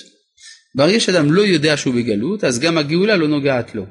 [0.74, 3.86] ברגע שאדם לא יודע שהוא בגלות, אז גם הגאולה לא נוגעת לו.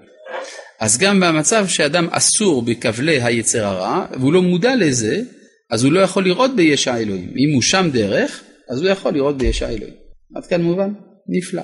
[0.79, 5.21] אז גם במצב שאדם אסור בכבלי היצר הרע, והוא לא מודע לזה,
[5.69, 7.29] אז הוא לא יכול לראות בישע אלוהים.
[7.29, 9.93] אם הוא שם דרך, אז הוא יכול לראות בישע אלוהים.
[10.35, 10.93] עד כאן מובן?
[11.27, 11.61] נפלא.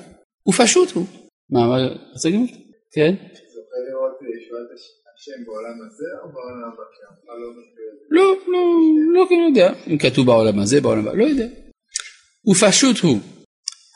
[0.48, 1.06] ופשוט הוא.
[1.50, 1.76] מה, מה,
[2.12, 2.56] רוצה להגיד?
[2.92, 3.14] כן?
[3.54, 4.12] זוכה לראות
[5.16, 6.82] השם בעולם הזה או בעולם הבא?
[8.10, 8.58] לא, לא,
[9.14, 9.72] לא, כן יודע.
[9.86, 11.46] אם כתוב בעולם הזה, בעולם הבא, לא יודע.
[12.50, 13.18] ופשוט הוא,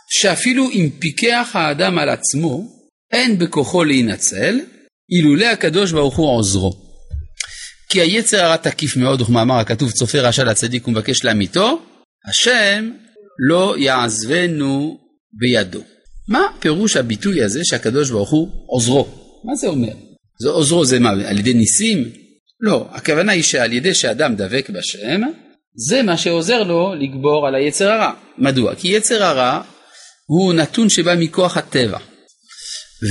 [0.08, 2.62] שאפילו אם פיקח האדם על עצמו,
[3.12, 4.60] אין בכוחו להינצל,
[5.10, 6.89] אילולא הקדוש ברוך הוא עוזרו.
[7.90, 11.82] כי היצר הרע תקיף מאוד, וכמאמר הכתוב צופה רשע לצדיק ומבקש להמיתו,
[12.28, 12.90] השם
[13.48, 14.98] לא יעזבנו
[15.32, 15.80] בידו.
[16.28, 19.08] מה פירוש הביטוי הזה שהקדוש ברוך הוא עוזרו?
[19.44, 19.92] מה זה אומר?
[20.40, 22.08] זה עוזרו זה מה, על ידי ניסים?
[22.60, 25.20] לא, הכוונה היא שעל ידי שאדם דבק בשם,
[25.74, 28.12] זה מה שעוזר לו לגבור על היצר הרע.
[28.38, 28.74] מדוע?
[28.74, 29.62] כי יצר הרע
[30.26, 31.98] הוא נתון שבא מכוח הטבע.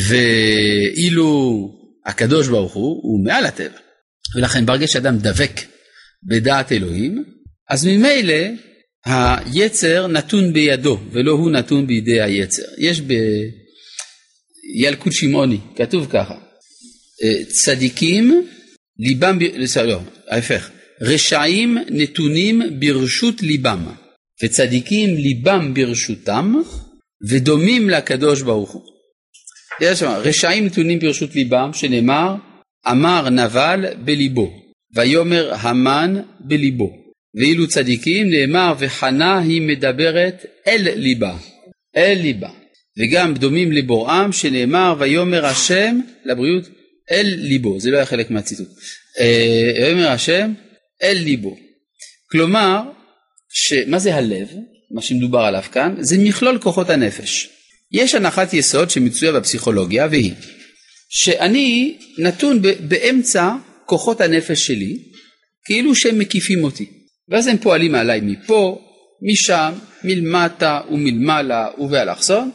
[0.07, 1.69] ואילו
[2.05, 3.88] הקדוש ברוך הוא הוא מעל הטבע.
[4.35, 5.51] ולכן ברגע שאדם דבק
[6.23, 7.23] בדעת אלוהים,
[7.69, 8.35] אז ממילא
[9.05, 12.63] היצר נתון בידו ולא הוא נתון בידי היצר.
[12.77, 13.01] יש
[14.71, 16.35] בילקוט שמעוני, כתוב ככה,
[17.47, 18.47] צדיקים
[18.99, 19.39] ליבם,
[19.85, 20.69] לא, ההפך,
[21.01, 23.87] רשעים נתונים ברשות ליבם,
[24.43, 26.55] וצדיקים ליבם ברשותם,
[27.29, 28.81] ודומים לקדוש ברוך הוא.
[29.81, 32.35] יש שם, רשעים נתונים ברשות ליבם, שנאמר,
[32.87, 34.53] אמר נבל בליבו,
[34.95, 36.99] ויאמר המן בליבו.
[37.35, 41.37] ואילו צדיקים נאמר וחנה היא מדברת אל ליבה,
[41.97, 42.49] אל ליבה.
[42.97, 46.63] וגם דומים לבוראם שנאמר ויאמר השם לבריאות
[47.11, 48.67] אל ליבו, זה לא היה חלק מהציטוט.
[49.19, 50.53] אה, ויאמר השם
[51.03, 51.57] אל ליבו.
[52.31, 52.81] כלומר,
[53.87, 54.47] מה זה הלב,
[54.91, 57.49] מה שמדובר עליו כאן, זה מכלול כוחות הנפש.
[57.91, 60.33] יש הנחת יסוד שמצויה בפסיכולוגיה והיא
[61.09, 63.51] שאני נתון באמצע
[63.85, 64.97] כוחות הנפש שלי
[65.65, 66.85] כאילו שהם מקיפים אותי.
[67.29, 68.79] ואז הם פועלים עליי מפה,
[69.31, 72.51] משם, מלמטה ומלמעלה ובאלכסון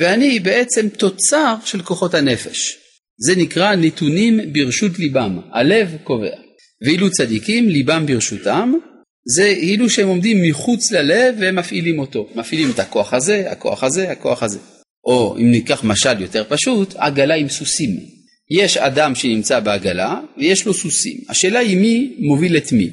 [0.00, 2.76] ואני בעצם תוצר של כוחות הנפש.
[3.18, 6.36] זה נקרא נתונים ברשות ליבם, הלב קובע.
[6.86, 8.72] ואילו צדיקים ליבם ברשותם
[9.28, 14.10] זה אילו שהם עומדים מחוץ ללב והם מפעילים אותו, מפעילים את הכוח הזה, הכוח הזה,
[14.10, 14.58] הכוח הזה.
[15.06, 17.90] או אם ניקח משל יותר פשוט, עגלה עם סוסים.
[18.50, 21.16] יש אדם שנמצא בעגלה ויש לו סוסים.
[21.28, 22.90] השאלה היא מי מוביל את מי.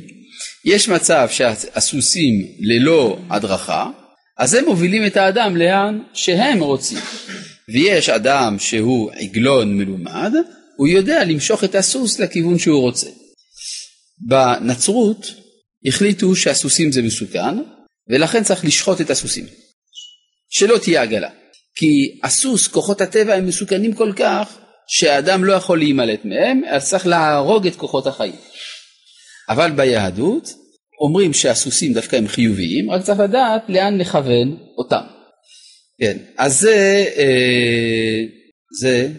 [0.66, 3.90] יש מצב שהסוסים ללא הדרכה,
[4.38, 6.98] אז הם מובילים את האדם לאן שהם רוצים.
[7.70, 10.32] ויש אדם שהוא עגלון מלומד,
[10.78, 13.08] הוא יודע למשוך את הסוס לכיוון שהוא רוצה.
[14.28, 15.34] בנצרות
[15.86, 17.58] החליטו שהסוסים זה מסוכן,
[18.10, 19.46] ולכן צריך לשחוט את הסוסים.
[20.50, 21.30] שלא תהיה עגלה.
[21.76, 24.58] כי הסוס, כוחות הטבע הם מסוכנים כל כך,
[24.88, 28.36] שהאדם לא יכול להימלט מהם, אז צריך להרוג את כוחות החיים.
[29.50, 30.54] אבל ביהדות
[31.02, 35.04] אומרים שהסוסים דווקא הם חיוביים, רק צריך לדעת לאן לכוון אותם.
[36.00, 38.24] כן, אז זה, אה,
[38.80, 39.10] זה.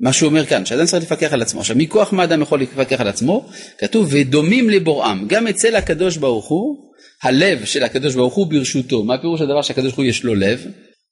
[0.00, 1.60] מה שהוא אומר כאן, שאדם צריך לפקח על עצמו.
[1.60, 3.48] עכשיו, מכוח מה אדם יכול לפקח על עצמו?
[3.78, 5.24] כתוב, ודומים לבוראם.
[5.28, 6.76] גם אצל הקדוש ברוך הוא,
[7.22, 9.04] הלב של הקדוש ברוך הוא ברשותו.
[9.04, 10.66] מה פירוש הדבר שהקדוש ברוך הוא יש לו לב?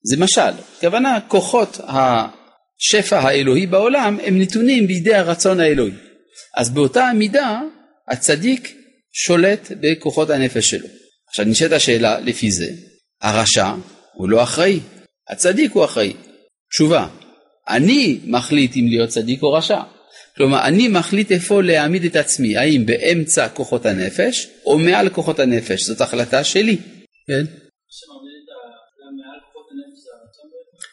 [0.04, 0.62] זה משל.
[0.80, 5.92] כוונה, כוחות השפע האלוהי בעולם הם נתונים בידי הרצון האלוהי.
[6.56, 7.60] אז באותה מידה,
[8.08, 8.76] הצדיק
[9.12, 10.88] שולט בכוחות הנפש שלו.
[11.28, 12.66] עכשיו נשאלת השאלה לפי זה,
[13.22, 13.74] הרשע
[14.14, 14.80] הוא לא אחראי,
[15.28, 16.12] הצדיק הוא אחראי.
[16.70, 17.08] תשובה,
[17.68, 19.80] אני מחליט אם להיות צדיק או רשע.
[20.36, 25.82] כלומר, אני מחליט איפה להעמיד את עצמי, האם באמצע כוחות הנפש או מעל כוחות הנפש,
[25.82, 26.76] זאת החלטה שלי.
[27.26, 27.44] כן?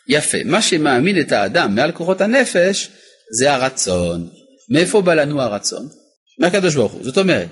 [0.08, 2.90] יפה, מה שמעמיד את האדם מעל כוחות הנפש
[3.38, 4.30] זה הרצון.
[4.70, 5.88] מאיפה בא לנו הרצון?
[6.40, 7.04] מהקדוש ברוך הוא.
[7.04, 7.48] זאת אומרת,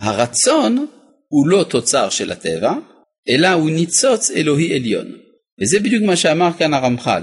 [0.00, 0.86] הרצון
[1.28, 2.72] הוא לא תוצר של הטבע,
[3.28, 5.12] אלא הוא ניצוץ אלוהי עליון.
[5.60, 7.22] וזה בדיוק מה שאמר כאן הרמח"ל,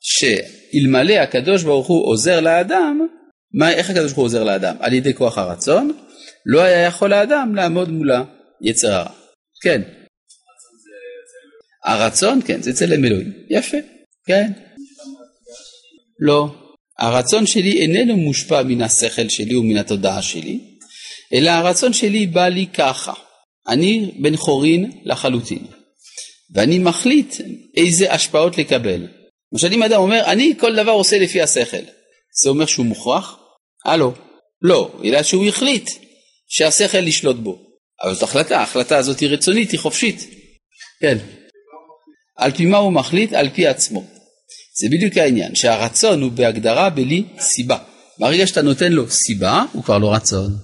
[0.00, 3.06] שאלמלא הקדוש ברוך הוא עוזר לאדם,
[3.54, 4.76] מה, איך הקדוש ברוך הוא עוזר לאדם?
[4.80, 5.92] על ידי כוח הרצון,
[6.46, 8.10] לא היה יכול האדם לעמוד מול
[8.60, 9.10] היצר הרע.
[9.62, 9.82] כן.
[11.84, 13.32] הרצון, כן, זה צלם אלוהים.
[13.50, 13.76] יפה,
[14.30, 14.52] כן.
[16.20, 16.48] לא.
[16.98, 20.58] הרצון שלי איננו מושפע מן השכל שלי ומן התודעה שלי,
[21.34, 23.12] אלא הרצון שלי בא לי ככה.
[23.68, 25.66] אני בן חורין לחלוטין,
[26.54, 27.34] ואני מחליט
[27.76, 29.06] איזה השפעות לקבל.
[29.52, 31.84] למשל אם אדם אומר, אני כל דבר עושה לפי השכל,
[32.42, 33.38] זה אומר שהוא מוכרח?
[33.84, 34.12] הלו,
[34.62, 35.90] לא, אלא שהוא החליט
[36.48, 37.58] שהשכל ישלוט בו.
[38.02, 40.26] אבל זאת החלטה, ההחלטה הזאת היא רצונית, היא חופשית.
[41.00, 41.18] כן.
[42.36, 43.32] על פי מה הוא מחליט?
[43.32, 44.04] על פי עצמו.
[44.80, 47.78] זה בדיוק העניין, שהרצון הוא בהגדרה בלי סיבה.
[48.18, 50.56] ברגע שאתה נותן לו סיבה, הוא כבר לא רצון.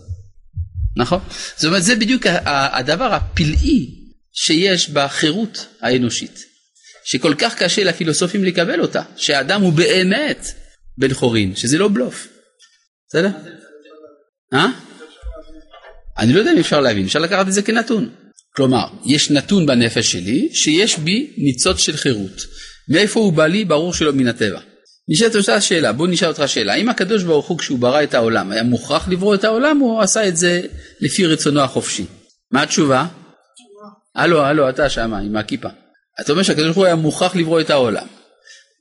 [0.96, 1.20] נכון?
[1.56, 3.86] זאת אומרת, זה בדיוק הדבר הפלאי
[4.32, 6.44] שיש בחירות האנושית,
[7.04, 10.46] שכל כך קשה לפילוסופים לקבל אותה, שהאדם הוא באמת
[10.98, 12.28] בן חורין, שזה לא בלוף.
[13.08, 13.30] בסדר?
[14.54, 14.66] אה?
[16.18, 18.10] אני לא יודע אם אפשר להבין, אפשר לקחת את זה כנתון.
[18.56, 22.55] כלומר, יש נתון בנפש שלי שיש בי ניצוץ של חירות.
[22.88, 23.64] מאיפה הוא בא לי?
[23.64, 24.60] ברור שלא מן הטבע.
[25.08, 28.52] נשאלת אותה השאלה, בוא נשאל אותך שאלה, האם הקדוש ברוך הוא כשהוא ברא את העולם
[28.52, 30.62] היה מוכרח לברוא את העולם או עשה את זה
[31.00, 32.04] לפי רצונו החופשי?
[32.50, 33.06] מה התשובה?
[34.16, 35.68] הלו, הלו, אתה שמה עם הכיפה.
[36.20, 38.06] אתה אומר שהקדוש ברוך הוא היה מוכרח לברוא את העולם.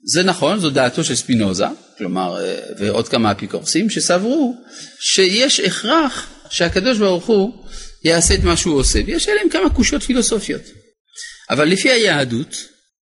[0.08, 1.66] זה נכון, זו דעתו של ספינוזה,
[1.98, 4.56] כלומר, אה, ועוד כמה אפיקורסים, שסברו
[5.00, 7.54] שיש הכרח שהקדוש ברוך הוא
[8.04, 10.62] יעשה את מה שהוא עושה, ויש עליהם כמה קושיות פילוסופיות.
[11.50, 12.56] אבל לפי היהדות,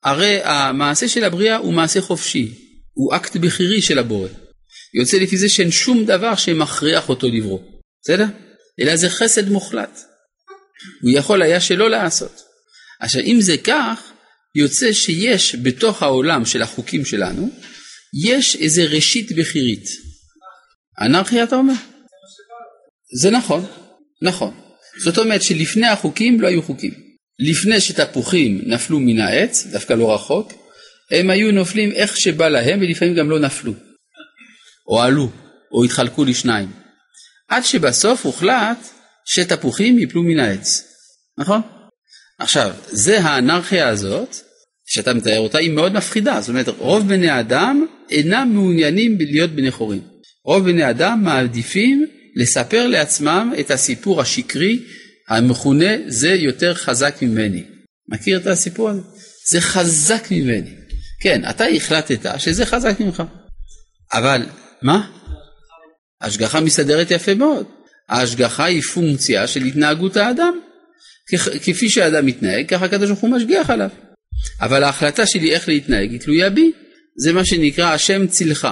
[0.07, 2.55] הרי המעשה של הבריאה הוא מעשה חופשי,
[2.92, 4.29] הוא אקט בכירי של הבורא.
[4.95, 7.61] יוצא לפי זה שאין שום דבר שמכריח אותו לברוא,
[8.03, 8.25] בסדר?
[8.81, 10.01] אלא זה חסד מוחלט.
[11.03, 12.42] הוא יכול היה שלא לעשות.
[13.01, 14.12] עכשיו אם זה כך,
[14.55, 17.51] יוצא שיש בתוך העולם של החוקים שלנו,
[18.25, 19.88] יש איזה ראשית בכירית.
[21.01, 21.75] אנרכיה אתה אומר?
[23.21, 23.66] זה נכון,
[24.23, 24.55] נכון.
[25.05, 27.06] זאת אומרת שלפני החוקים לא היו חוקים.
[27.38, 30.53] לפני שתפוחים נפלו מן העץ, דווקא לא רחוק,
[31.11, 33.72] הם היו נופלים איך שבא להם ולפעמים גם לא נפלו,
[34.88, 35.31] או עלו,
[35.72, 36.68] או התחלקו לשניים.
[37.49, 38.88] עד שבסוף הוחלט
[39.25, 40.85] שתפוחים יפלו מן העץ,
[41.38, 41.61] נכון?
[42.38, 44.37] עכשיו, זה האנרכיה הזאת,
[44.87, 46.40] שאתה מתאר אותה, היא מאוד מפחידה.
[46.40, 50.03] זאת אומרת, רוב בני האדם אינם מעוניינים להיות בני חורים.
[50.44, 54.81] רוב בני אדם מעדיפים לספר לעצמם את הסיפור השקרי
[55.29, 57.65] המכונה זה יותר חזק ממני.
[58.09, 59.01] מכיר את הסיפור הזה?
[59.51, 60.75] זה חזק ממני.
[61.21, 63.23] כן, אתה החלטת שזה חזק ממך.
[64.13, 64.46] אבל,
[64.83, 65.11] מה?
[66.21, 67.67] השגחה מסתדרת יפה מאוד.
[68.09, 70.61] ההשגחה היא פונקציה של התנהגות האדם.
[71.63, 73.88] כפי שהאדם מתנהג, ככה הקדוש ברוך הוא משגיח עליו.
[74.61, 76.73] אבל ההחלטה שלי איך להתנהג היא תלויה בי.
[77.19, 78.69] זה מה שנקרא השם צילך.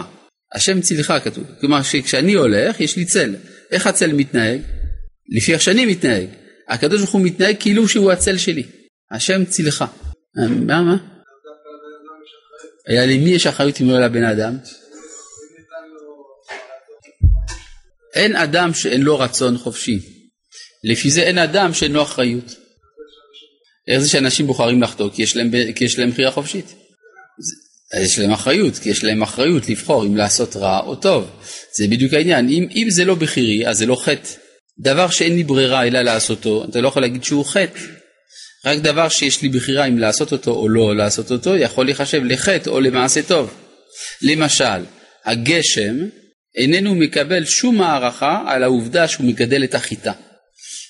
[0.55, 1.45] השם צילך כתוב.
[1.61, 3.37] כלומר שכשאני הולך יש לי צל.
[3.71, 4.61] איך הצל מתנהג?
[5.29, 6.27] לפי איך שאני מתנהג.
[6.69, 8.63] הקדוש ברוך הוא מתנהג כאילו שהוא הצל שלי.
[9.11, 9.85] השם צילך.
[10.67, 10.97] מה מה?
[12.87, 14.57] היה למי יש אחריות אם לא לבן אדם?
[18.15, 19.99] אין אדם שאין לו רצון חופשי.
[20.85, 22.55] לפי זה אין אדם שאין לו אחריות.
[23.89, 25.11] איך זה שאנשים בוחרים לחטוא?
[25.11, 26.75] כי יש להם, בחירה חופשית.
[28.03, 31.31] יש להם אחריות, כי יש להם אחריות לבחור אם לעשות רע או טוב.
[31.79, 32.49] זה בדיוק העניין.
[32.49, 34.44] אם, אם זה לא בחירי, אז זה לא חטא.
[34.79, 37.81] דבר שאין לי ברירה אלא לעשותו, אתה לא יכול להגיד שהוא חטא.
[38.67, 42.71] רק דבר שיש לי בחירה אם לעשות אותו או לא לעשות אותו, יכול להיחשב לחטא
[42.71, 43.55] או למעשה טוב.
[44.23, 44.85] למשל,
[45.25, 45.97] הגשם
[46.57, 50.13] איננו מקבל שום הערכה על העובדה שהוא מגדל את החיטה.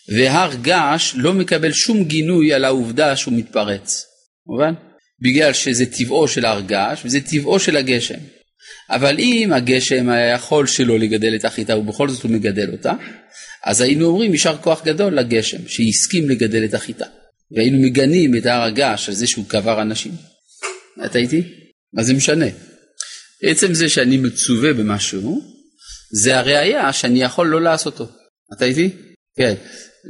[0.09, 4.07] והר געש לא מקבל שום גינוי על העובדה שהוא מתפרץ.
[4.47, 4.75] מובן?
[5.21, 8.19] בגלל שזה טבעו של הר געש וזה טבעו של הגשם.
[8.91, 12.93] אבל אם הגשם היה יכול שלא לגדל את החיטה ובכל זאת הוא מגדל אותה,
[13.65, 17.07] אז היינו אומרים יישר כוח גדול לגשם שהסכים לגדל את החיטה.
[17.57, 20.13] והיינו מגנים את הר הגעש על זה שהוא קבר אנשים.
[21.05, 21.43] אתה איתי?
[21.93, 22.47] מה זה משנה?
[23.43, 25.43] עצם זה שאני מצווה במשהו,
[26.23, 28.09] זה הראייה שאני יכול לא לעשותו.
[28.57, 28.91] אתה איתי?
[29.37, 29.55] כן.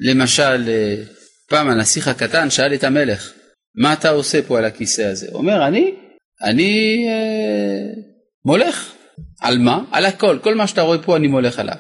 [0.01, 1.03] למשל, אה,
[1.49, 3.33] פעם הנסיך הקטן שאל את המלך,
[3.75, 5.27] מה אתה עושה פה על הכיסא הזה?
[5.31, 5.95] הוא אומר, אני,
[6.43, 8.03] אני אה,
[8.45, 8.93] מולך.
[9.41, 9.85] על מה?
[9.93, 11.77] על הכל, כל מה שאתה רואה פה אני מולך עליו.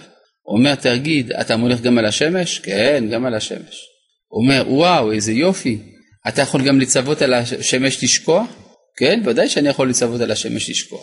[0.46, 2.58] אומר, תגיד, אתה מולך גם על השמש?
[2.58, 3.86] כן, גם על השמש.
[4.32, 5.78] אומר, וואו, איזה יופי,
[6.28, 8.44] אתה יכול גם לצוות על השמש לשקוע?
[8.96, 11.00] כן, ודאי שאני יכול לצוות על השמש לשקוע.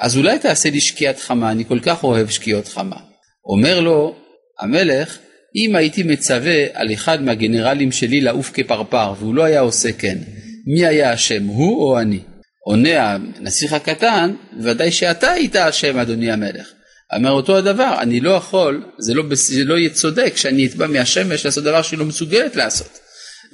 [0.00, 2.96] אז אולי תעשה לי שקיעת חמה, אני כל כך אוהב שקיעות חמה.
[3.44, 4.16] אומר לו
[4.60, 5.18] המלך,
[5.56, 10.18] אם הייתי מצווה על אחד מהגנרלים שלי לעוף כפרפר והוא לא היה עושה כן,
[10.66, 12.20] מי היה אשם, הוא או אני?
[12.64, 16.72] עונה הנסיך הקטן, ודאי שאתה היית אשם אדוני המלך.
[17.16, 21.44] אומר אותו הדבר, אני לא יכול, זה לא, זה לא יהיה צודק שאני אתבע מהשמש
[21.44, 22.98] לעשות דבר שהיא לא מסוגלת לעשות.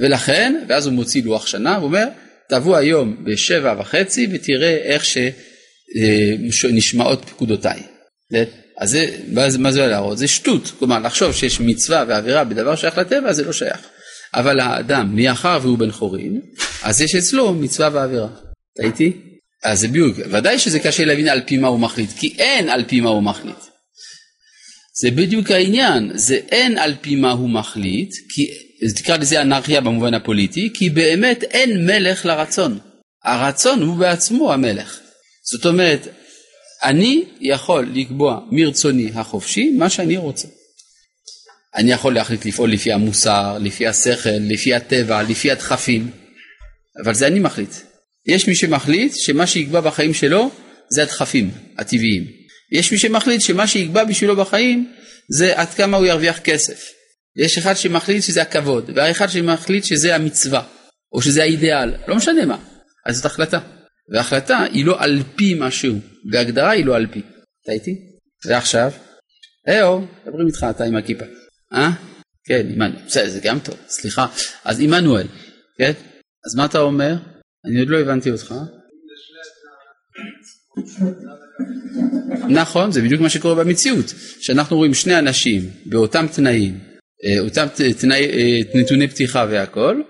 [0.00, 2.04] ולכן, ואז הוא מוציא לוח שנה, הוא אומר,
[2.48, 5.04] תבוא היום בשבע וחצי ותראה איך
[6.50, 7.82] שנשמעות פקודותיי.
[8.78, 9.06] אז זה,
[9.58, 10.18] מה זה להראות?
[10.18, 13.80] זה שטות, כלומר לחשוב שיש מצווה ועבירה בדבר שייך לטבע זה לא שייך.
[14.34, 16.40] אבל האדם, מאחר והוא בן חורין,
[16.82, 18.28] אז יש אצלו מצווה ועבירה.
[18.82, 19.12] איתי?
[19.64, 22.84] אז זה בדיוק, ודאי שזה קשה להבין על פי מה הוא מחליט, כי אין על
[22.84, 23.56] פי מה הוא מחליט.
[25.00, 28.50] זה בדיוק העניין, זה אין על פי מה הוא מחליט, כי
[28.96, 32.78] תקרא לזה אנרכיה במובן הפוליטי, כי באמת אין מלך לרצון.
[33.24, 35.00] הרצון הוא בעצמו המלך.
[35.52, 36.08] זאת אומרת,
[36.82, 40.48] אני יכול לקבוע מרצוני החופשי מה שאני רוצה.
[41.74, 46.10] אני יכול להחליט לפעול לפי המוסר, לפי השכל, לפי הטבע, לפי הדחפים,
[47.04, 47.74] אבל זה אני מחליט.
[48.28, 50.50] יש מי שמחליט שמה שיקבע בחיים שלו
[50.90, 52.24] זה הדחפים הטבעיים.
[52.72, 54.92] יש מי שמחליט שמה שיקבע בשבילו בחיים
[55.28, 56.92] זה עד כמה הוא ירוויח כסף.
[57.36, 60.62] יש אחד שמחליט שזה הכבוד, והאחד שמחליט שזה המצווה,
[61.12, 62.58] או שזה האידיאל, לא משנה מה.
[63.06, 63.58] אז זאת החלטה.
[64.12, 65.98] וההחלטה היא לא על פי משהו,
[66.32, 67.22] והגדרה היא לא על פי.
[67.64, 67.94] אתה איתי?
[68.44, 68.92] ועכשיו,
[69.66, 71.24] היו, מדברים איתך אתה עם הכיפה.
[71.72, 71.90] אה?
[72.44, 72.92] כן, עמנואל.
[73.06, 74.26] בסדר, זה גם טוב, סליחה.
[74.64, 75.26] אז עמנואל,
[75.78, 75.92] כן?
[76.46, 77.14] אז מה אתה אומר?
[77.66, 78.54] אני עוד לא הבנתי אותך.
[82.48, 86.78] נכון, זה בדיוק מה שקורה במציאות, שאנחנו רואים שני אנשים באותם תנאים,
[87.24, 87.66] אה, אותם
[88.00, 90.02] תנאי, אה, נתוני פתיחה והכל,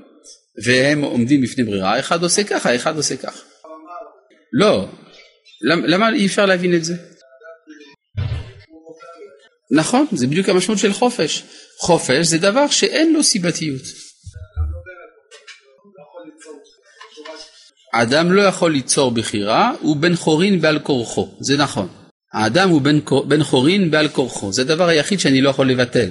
[0.64, 3.42] והם עומדים בפני ברירה, אחד עושה ככה, אחד עושה ככה.
[4.52, 4.88] לא,
[5.62, 6.94] למה, אי אפשר להבין את זה?
[9.70, 11.42] נכון, זה בדיוק המשמעות של חופש.
[11.78, 13.82] חופש זה דבר שאין לו סיבתיות.
[17.96, 21.88] האדם לא יכול ליצור בחירה, הוא בן חורין בעל כורחו, זה נכון.
[22.34, 26.10] האדם הוא בן, בן חורין בעל כורחו, זה הדבר היחיד שאני לא יכול לבטל.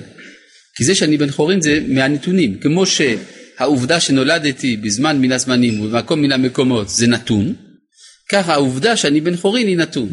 [0.77, 6.31] כי זה שאני בן חורין זה מהנתונים, כמו שהעובדה שנולדתי בזמן מן הזמנים ובמקום מן
[6.31, 7.53] המקומות זה נתון,
[8.31, 10.09] ככה העובדה שאני בן חורין היא נתון.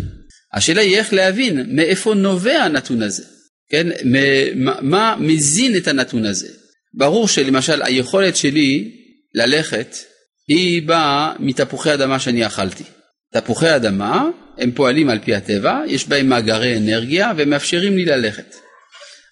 [0.54, 3.22] השאלה היא איך להבין מאיפה נובע הנתון הזה,
[3.70, 3.86] כן?
[4.54, 6.48] מה, מה מזין את הנתון הזה.
[6.94, 8.90] ברור שלמשל היכולת שלי
[9.34, 9.96] ללכת
[10.48, 12.84] היא באה מתפוחי אדמה שאני אכלתי.
[13.32, 14.28] תפוחי אדמה
[14.58, 18.54] הם פועלים על פי הטבע, יש בהם מאגרי אנרגיה ומאפשרים לי ללכת.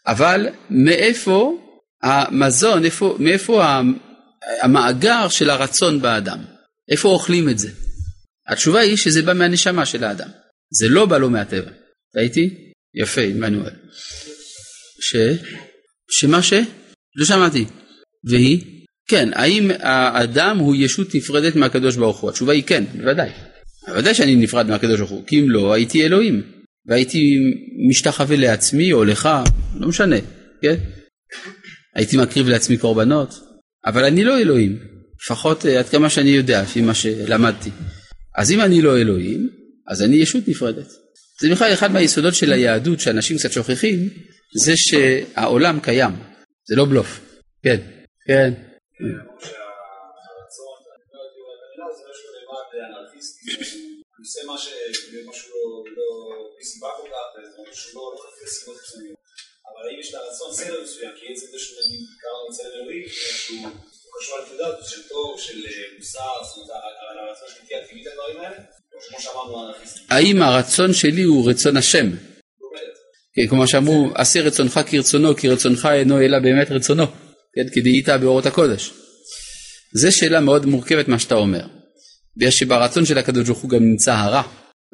[0.06, 1.58] אבל מאיפה
[2.02, 3.64] המזון, איפה, מאיפה
[4.62, 6.38] המאגר של הרצון באדם?
[6.90, 7.70] איפה אוכלים את זה?
[8.48, 10.28] התשובה היא שזה בא מהנשמה של האדם,
[10.70, 11.70] זה לא בא לו מהטבע.
[12.10, 12.72] אתה איתי?
[12.94, 13.72] יפה, עמנואל.
[15.00, 15.16] ש?
[16.10, 16.52] שמה ש?
[17.16, 17.64] לא שמעתי.
[18.24, 18.79] והיא?
[19.10, 22.30] כן, האם האדם הוא ישות נפרדת מהקדוש ברוך הוא?
[22.30, 23.30] התשובה היא כן, בוודאי.
[23.88, 26.42] בוודאי שאני נפרד מהקדוש ברוך הוא, כי אם לא הייתי אלוהים,
[26.86, 27.38] והייתי
[27.88, 29.28] משתחווה לעצמי או לך,
[29.74, 30.16] לא משנה,
[30.62, 30.74] כן?
[31.94, 33.34] הייתי מקריב לעצמי קורבנות,
[33.86, 34.78] אבל אני לא אלוהים,
[35.24, 37.70] לפחות אה, עד כמה שאני יודע, לפי מה שלמדתי.
[38.36, 39.48] אז אם אני לא אלוהים,
[39.88, 40.88] אז אני ישות נפרדת.
[41.40, 44.08] זה בכלל אחד מהיסודות של היהדות שאנשים קצת שוכחים,
[44.54, 46.12] זה שהעולם קיים,
[46.68, 47.20] זה לא בלוף.
[47.62, 47.76] כן,
[48.26, 48.69] כן.
[49.00, 49.06] זה
[59.66, 60.54] אבל האם יש לה רצון
[70.42, 72.06] הרצון שלי הוא רצון השם?
[73.32, 77.29] כן, כמו שאמרו, עשה רצונך כרצונו, כי רצונך אינו אלא באמת רצונו.
[77.54, 78.92] כן, כדאית באורות הקודש.
[79.94, 81.66] זו שאלה מאוד מורכבת מה שאתה אומר.
[82.36, 84.42] בגלל שברצון של הקדוש ברוך הוא גם נמצא הרע,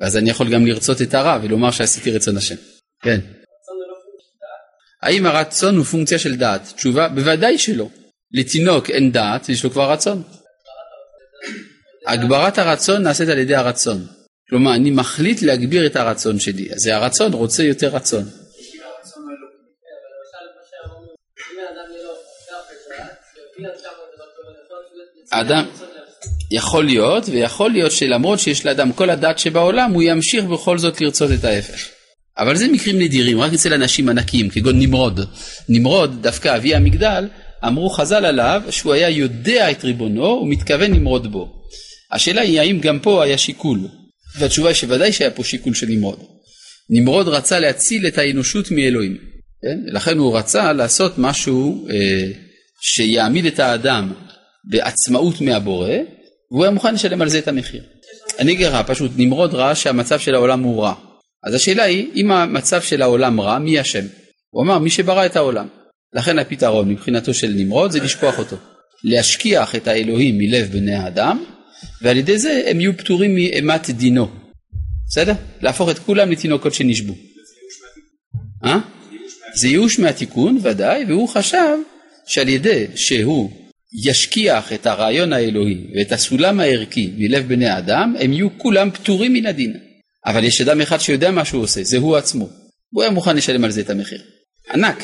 [0.01, 2.55] ואז אני יכול גם לרצות את הרע ולומר שעשיתי רצון השם.
[3.03, 3.21] כן.
[5.03, 6.73] האם הרצון הוא פונקציה של דעת?
[6.77, 7.89] תשובה, בוודאי שלא.
[8.33, 10.23] לתינוק אין דעת, יש לו כבר רצון.
[12.07, 14.07] הגברת הרצון נעשית על ידי הרצון.
[14.49, 16.73] כלומר, אני מחליט להגביר את הרצון שלי.
[16.75, 18.25] אז זה הרצון רוצה יותר רצון.
[25.33, 25.65] האדם
[26.51, 31.31] יכול להיות, ויכול להיות שלמרות שיש לאדם כל הדעת שבעולם, הוא ימשיך בכל זאת לרצות
[31.31, 31.89] את ההפך.
[32.39, 35.21] אבל זה מקרים נדירים, רק אצל אנשים ענקיים, כגון נמרוד.
[35.69, 37.29] נמרוד, דווקא אבי המגדל,
[37.67, 41.63] אמרו חז"ל עליו שהוא היה יודע את ריבונו ומתכוון למרוד בו.
[42.13, 43.81] השאלה היא האם גם פה היה שיקול,
[44.39, 46.19] והתשובה היא שוודאי שהיה פה שיקול של נמרוד.
[46.91, 49.17] נמרוד רצה להציל את האנושות מאלוהים,
[49.63, 49.79] כן?
[49.87, 52.31] לכן הוא רצה לעשות משהו אה,
[52.81, 54.13] שיעמיד את האדם
[54.67, 55.91] בעצמאות מהבורא,
[56.51, 57.83] והוא היה מוכן לשלם על זה את המחיר.
[58.41, 60.95] לך, פשוט נמרוד ראה שהמצב של העולם הוא רע.
[61.47, 64.05] אז השאלה היא, אם המצב של העולם רע, מי אשם?
[64.51, 65.67] הוא אמר, מי שברא את העולם.
[66.15, 68.57] לכן הפתרון מבחינתו של נמרוד זה לשכוח אותו.
[69.05, 71.45] להשכיח את האלוהים מלב בני האדם,
[72.03, 74.29] ועל ידי זה הם יהיו פטורים מאימת דינו.
[75.09, 75.33] בסדר?
[75.61, 77.15] להפוך את כולם לתינוקות שנשבו.
[78.65, 78.79] אה?
[79.55, 81.77] זה ייאוש מהתיקון, ודאי, והוא חשב
[82.27, 83.51] שעל ידי שהוא
[83.93, 89.47] ישכיח את הרעיון האלוהי ואת הסולם הערכי מלב בני האדם, הם יהיו כולם פטורים מן
[89.47, 89.77] הדין.
[90.27, 92.49] אבל יש אדם אחד שיודע מה שהוא עושה, זה הוא עצמו.
[92.91, 94.23] הוא היה מוכן לשלם על זה את המחיר.
[94.75, 95.03] ענק.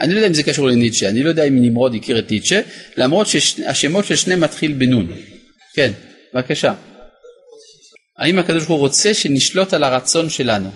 [0.00, 2.60] אני לא יודע אם זה קשור לניטשה, אני לא יודע אם נמרוד הכיר את ניטשה,
[2.96, 5.12] למרות שהשמות של שניהם מתחיל בנון.
[5.74, 5.92] כן,
[6.34, 6.74] בבקשה.
[8.18, 10.70] האם הקדוש ברוך הוא רוצה שנשלוט על הרצון שלנו?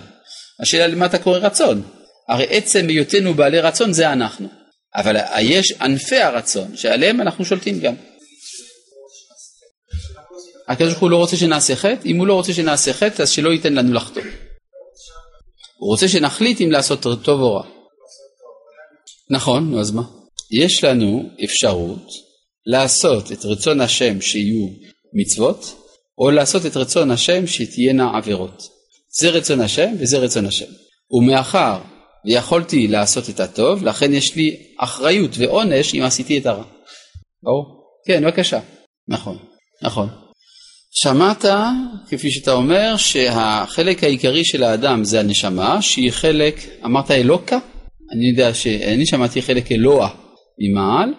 [0.59, 1.81] השאלה למה אתה קורא רצון?
[2.29, 4.62] הרי עצם היותנו בעלי רצון זה אנחנו.
[4.95, 7.95] אבל יש ענפי הרצון שעליהם אנחנו שולטים גם.
[10.67, 13.49] הקדוש ברוך הוא לא רוצה שנעשה חטא, אם הוא לא רוצה שנעשה חטא אז שלא
[13.49, 14.21] ייתן לנו לחטוא.
[15.77, 17.63] הוא רוצה שנחליט אם לעשות טוב או רע.
[19.29, 20.03] נכון, אז מה?
[20.51, 22.07] יש לנו אפשרות
[22.65, 24.67] לעשות את רצון השם שיהיו
[25.13, 25.75] מצוות,
[26.17, 28.63] או לעשות את רצון השם שתהיינה עבירות.
[29.19, 30.71] זה רצון השם וזה רצון השם.
[31.11, 31.79] ומאחר
[32.25, 36.63] ויכולתי לעשות את הטוב, לכן יש לי אחריות ועונש אם עשיתי את הרע.
[37.43, 37.83] ברור?
[38.07, 38.59] כן, בבקשה.
[39.07, 39.37] נכון,
[39.81, 40.09] נכון.
[40.91, 41.45] שמעת,
[42.09, 47.57] כפי שאתה אומר, שהחלק העיקרי של האדם זה הנשמה, שהיא חלק, אמרת אלוקה?
[48.11, 50.09] אני יודע שאני שמעתי חלק אלוה
[50.59, 51.13] ממעל,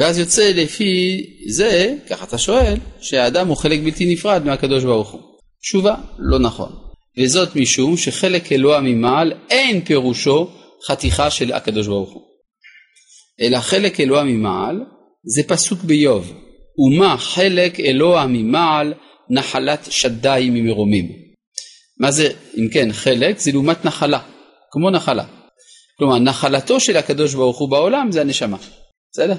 [0.00, 5.20] ואז יוצא לפי זה, ככה אתה שואל, שהאדם הוא חלק בלתי נפרד מהקדוש ברוך הוא.
[5.62, 6.81] תשובה, לא נכון.
[7.18, 10.50] וזאת משום שחלק אלוה ממעל אין פירושו
[10.86, 12.22] חתיכה של הקדוש ברוך הוא.
[13.40, 14.80] אלא חלק אלוה ממעל
[15.24, 16.32] זה פסוק באיוב.
[16.78, 18.94] ומה חלק אלוה ממעל
[19.30, 21.08] נחלת שדי ממרומים.
[22.00, 24.18] מה זה, אם כן, חלק זה לעומת נחלה,
[24.70, 25.24] כמו נחלה.
[25.98, 28.56] כלומר, נחלתו של הקדוש ברוך הוא בעולם זה הנשמה.
[29.12, 29.34] בסדר?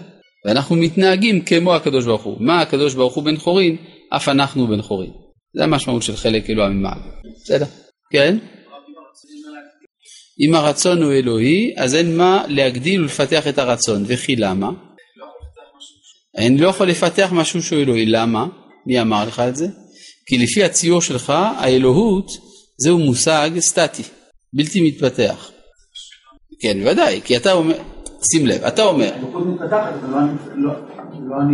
[0.46, 2.38] ואנחנו מתנהגים כמו הקדוש ברוך הוא.
[2.40, 3.78] מה הקדוש ברוך הוא בן חורין,
[4.10, 5.12] אף אנחנו בן חורין.
[5.56, 7.00] זה המשמעות של חלק אלוה ממעל.
[7.44, 7.66] בסדר?
[8.12, 8.38] כן?
[10.40, 14.04] אם הרצון הוא אלוהי, אז אין מה להגדיל ולפתח את הרצון.
[14.08, 14.70] וכי למה?
[16.38, 18.06] אני לא יכול לפתח משהו שהוא אלוהי.
[18.06, 18.48] למה?
[18.86, 19.68] מי אמר לך את זה?
[20.26, 22.28] כי לפי הציור שלך, האלוהות
[22.78, 24.04] זהו מושג סטטי,
[24.54, 25.52] בלתי מתפתח.
[26.62, 27.78] כן, בוודאי, כי אתה אומר,
[28.32, 29.12] שים לב, אתה אומר,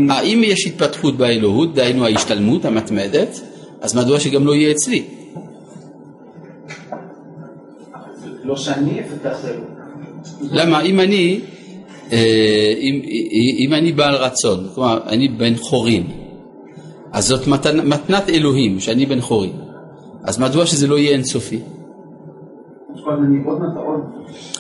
[0.10, 3.42] האם יש התפתחות באלוהות, דהיינו ההשתלמות המתמדת,
[3.82, 5.04] אז מדוע שגם לא יהיה אצלי?
[8.44, 9.38] לא שאני אפתח.
[10.42, 11.40] למה אם אני,
[12.12, 13.02] אה, אם,
[13.60, 16.04] אם אני בעל רצון, כלומר אני בן חורין,
[17.12, 19.52] אז זאת מתנ, מתנת אלוהים שאני בן חורין,
[20.24, 21.60] אז מדוע שזה לא יהיה אינסופי?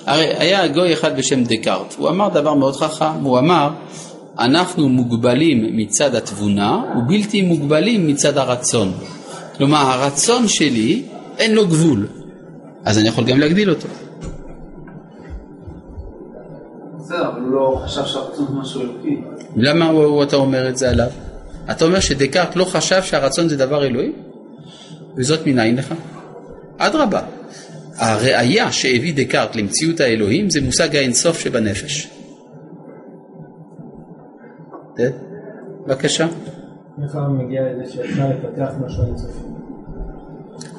[0.05, 3.69] הרי היה גוי אחד בשם דקארט, הוא אמר דבר מאוד חכם, הוא אמר
[4.39, 8.93] אנחנו מוגבלים מצד התבונה ובלתי מוגבלים מצד הרצון.
[9.57, 11.03] כלומר הרצון שלי
[11.37, 12.07] אין לו גבול,
[12.85, 13.87] אז אני יכול גם להגדיל אותו.
[16.99, 19.21] בסדר, אבל הוא לא חשב שהרצון זה משהו אלוקי.
[19.55, 21.09] למה הוא- אתה אומר את זה עליו?
[21.71, 24.11] אתה אומר שדקארט לא חשב שהרצון זה דבר אלוהי?
[25.17, 25.93] וזאת מנין לך?
[26.77, 27.21] אדרבה,
[27.95, 32.07] הראיה שהביא דקארט למציאות האלוהים זה מושג האינסוף שבנפש.
[34.99, 35.11] כן?
[35.87, 36.27] בבקשה.
[37.03, 39.39] איך מגיע לזה שאפשר לפתח משהו אינסופי?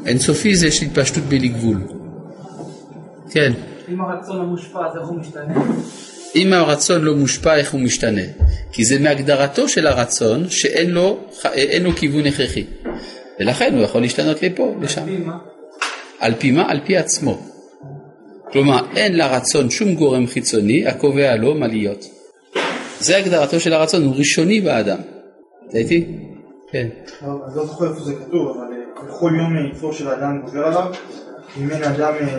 [0.07, 1.83] אינסופי זה יש התפשטות בלי גבול.
[3.31, 3.53] כן.
[3.89, 5.55] אם הרצון לא מושפע, אז איך הוא משתנה?
[6.37, 8.23] אם הרצון לא מושפע, איך הוא משתנה?
[8.73, 11.19] כי זה מהגדרתו של הרצון שאין לו,
[11.81, 12.65] לו כיוון הכרחי.
[13.41, 15.03] ולכן הוא יכול להשתנות לפה, לשם.
[15.03, 15.39] על פי מה?
[16.21, 16.71] על פי מה?
[16.71, 17.39] על פי עצמו.
[18.53, 22.20] כלומר, אין לרצון שום גורם חיצוני הקובע לו מה להיות.
[23.01, 24.99] זה הגדרתו של הרצון, הוא ראשוני באדם.
[25.69, 26.07] אתה איתי?
[26.73, 26.89] כן.
[27.23, 30.65] אני לא זוכר איפה זה כתוב, אבל אה, בכל יום אה, יצרו של האדם גובר
[30.67, 30.93] עליו,
[31.61, 32.39] אם אין האדם, אה,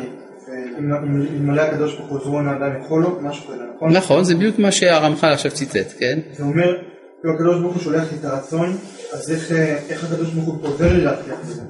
[0.80, 3.91] אם אם- אלמלא הקדוש ברוך הוא זרון האדם יכול לו, משהו כזה, נכון?
[3.91, 6.20] נכון, זה בדיוק מה שהרמח"ל עכשיו ציטט, כן?
[6.34, 6.74] זה אומר,
[7.22, 8.78] כאילו הקדוש ברוך הוא שולח לי את הרצון,
[9.14, 11.62] אז איך, אה, הקדוש ברוך הוא עוזר לי להצליח בזה?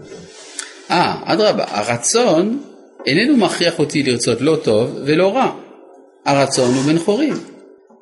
[0.91, 2.59] אה, אדרבה, הרצון
[3.05, 5.51] איננו מכריח אותי לרצות לא טוב ולא רע.
[6.25, 7.33] הרצון הוא בן חורים.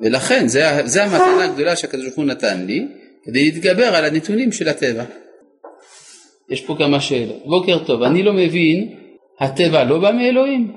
[0.00, 2.86] ולכן, זה, זה המתנה הגדולה שהקדוש ברוך הוא נתן לי,
[3.24, 5.04] כדי להתגבר על הנתונים של הטבע.
[6.50, 7.42] יש פה כמה שאלות.
[7.44, 8.94] בוקר טוב, אני לא מבין,
[9.40, 10.72] הטבע לא בא מאלוהים?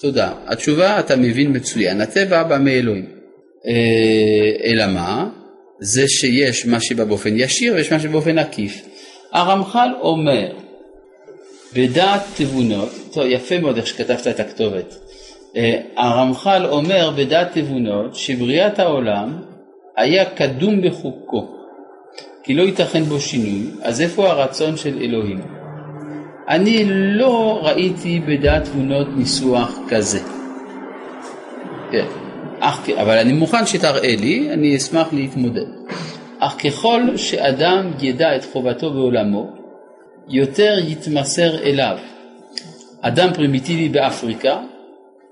[0.00, 0.32] תודה.
[0.46, 3.06] התשובה, אתה מבין מצוין, הטבע בא מאלוהים.
[3.66, 5.28] אה, אלא מה?
[5.80, 8.82] זה שיש מה שבא באופן ישיר ויש מה שבאופן עקיף.
[9.32, 10.52] הרמח"ל אומר,
[11.74, 14.94] בדעת תבונות, טוב יפה מאוד איך שכתבת את הכתובת,
[15.96, 19.36] הרמח"ל אומר בדעת תבונות שבריאת העולם
[19.96, 21.48] היה קדום בחוקו,
[22.42, 25.40] כי לא ייתכן בו שינוי, אז איפה הרצון של אלוהים?
[26.48, 30.18] אני לא ראיתי בדעת תבונות ניסוח כזה.
[31.90, 32.06] כן,
[32.60, 35.66] אך, אבל אני מוכן שתראה לי, אני אשמח להתמודד.
[36.38, 39.50] אך ככל שאדם ידע את חובתו בעולמו,
[40.28, 41.98] יותר יתמסר אליו.
[43.00, 44.60] אדם פרימיטיבי באפריקה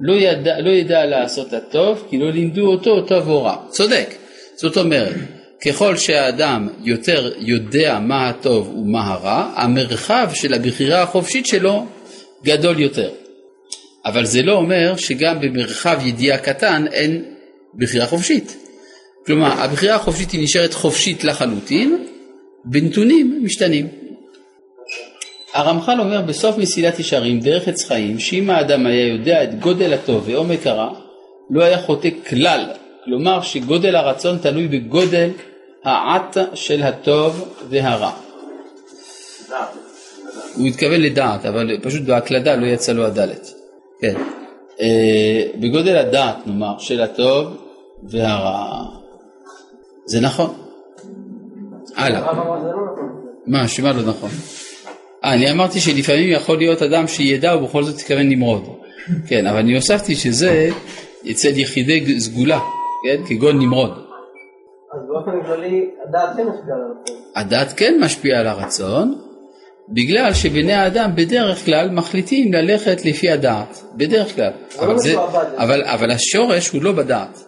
[0.00, 3.56] לא ידע, לא ידע לעשות הטוב כי לא לימדו אותו טוב או רע.
[3.68, 4.14] צודק.
[4.56, 5.14] זאת אומרת,
[5.66, 11.86] ככל שהאדם יותר יודע מה הטוב ומה הרע, המרחב של הבחירה החופשית שלו
[12.44, 13.10] גדול יותר.
[14.04, 17.24] אבל זה לא אומר שגם במרחב ידיעה קטן אין
[17.78, 18.56] בחירה חופשית.
[19.26, 22.06] כלומר, הבחירה החופשית היא נשארת חופשית לחלוטין,
[22.64, 23.88] בנתונים משתנים.
[25.56, 30.24] הרמח"ל אומר בסוף מסילת ישרים, דרך עץ חיים, שאם האדם היה יודע את גודל הטוב
[30.26, 30.88] ועומק הרע,
[31.50, 32.64] לא היה חוטא כלל.
[33.04, 35.30] כלומר שגודל הרצון תלוי בגודל
[35.84, 38.10] העט של הטוב והרע.
[40.56, 43.54] הוא התכוון לדעת, אבל פשוט בהקלדה לא יצא לו הדלת.
[44.00, 44.14] כן.
[44.80, 47.56] אה, בגודל הדעת, נאמר, של הטוב
[48.02, 48.84] והרע.
[50.06, 50.54] זה נכון.
[51.96, 52.20] הלאה.
[52.20, 52.66] לא נכון.
[53.46, 54.30] מה, שמה לא נכון?
[55.26, 58.68] אני אמרתי שלפעמים יכול להיות אדם שידע ובכל זאת התכוון למרוד.
[59.28, 60.68] כן, אבל אני הוספתי שזה
[61.30, 62.60] אצל יחידי סגולה,
[63.04, 63.90] כן, כגון נמרוד.
[63.90, 67.16] אז באופן כללי, הדעת כן משפיעה על הרצון.
[67.36, 69.18] הדעת כן משפיעה על הרצון,
[69.88, 74.52] בגלל שבני האדם בדרך כלל מחליטים ללכת לפי הדעת, בדרך כלל.
[74.78, 75.44] אבל, לא זה, משועבד.
[75.58, 77.44] אבל, אבל השורש הוא לא בדעת.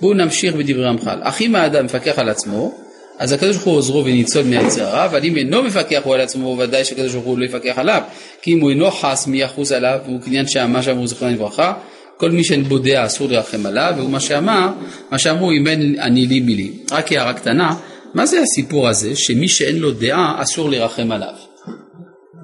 [0.00, 1.18] בואו נמשיך בדברי רמח"ל.
[1.22, 2.72] אך אם האדם מפקח על עצמו,
[3.18, 6.56] אז הקדוש ברוך הוא עוזרו וניצול מהיצר הרע, אבל אם אינו מפקח הוא על עצמו,
[6.58, 8.02] ודאי שהקדוש ברוך הוא לא יפקח עליו.
[8.42, 11.72] כי אם הוא אינו חס מי יחוס עליו, והוא קניין שאמה שאמרו זכרונה לברכה,
[12.16, 14.68] כל מי שאין בו דעה אסור לרחם עליו, והוא מה שאמר,
[15.10, 16.72] מה שאמרו אם אין אני לי מי לי.
[16.90, 17.74] רק הערה קטנה,
[18.14, 21.34] מה זה הסיפור הזה שמי שאין לו דעה אסור לרחם עליו?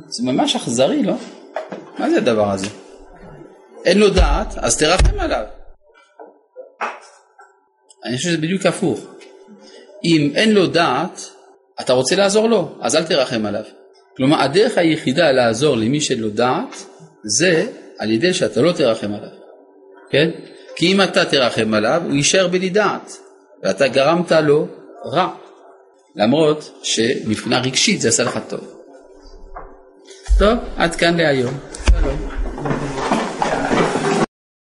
[0.08, 1.14] זה ממש אכזרי, לא?
[1.98, 2.66] מה זה הדבר הזה?
[3.84, 5.44] אין לו דעת, אז תרחם עליו.
[8.04, 9.00] אני חושב שזה בדיוק הפוך.
[10.04, 11.30] אם אין לו דעת,
[11.80, 13.64] אתה רוצה לעזור לו, אז אל תרחם עליו.
[14.16, 16.84] כלומר, הדרך היחידה לעזור למי שלא דעת,
[17.24, 17.66] זה
[17.98, 19.30] על ידי שאתה לא תרחם עליו.
[20.10, 20.30] כן?
[20.76, 23.16] כי אם אתה תרחם עליו, הוא יישאר בלי דעת,
[23.62, 24.66] ואתה גרמת לו
[25.04, 25.28] רע.
[26.16, 28.74] למרות שמבחינה רגשית זה עשה לך טוב.
[30.38, 31.54] טוב, עד כאן להיום.
[31.90, 32.97] שלום.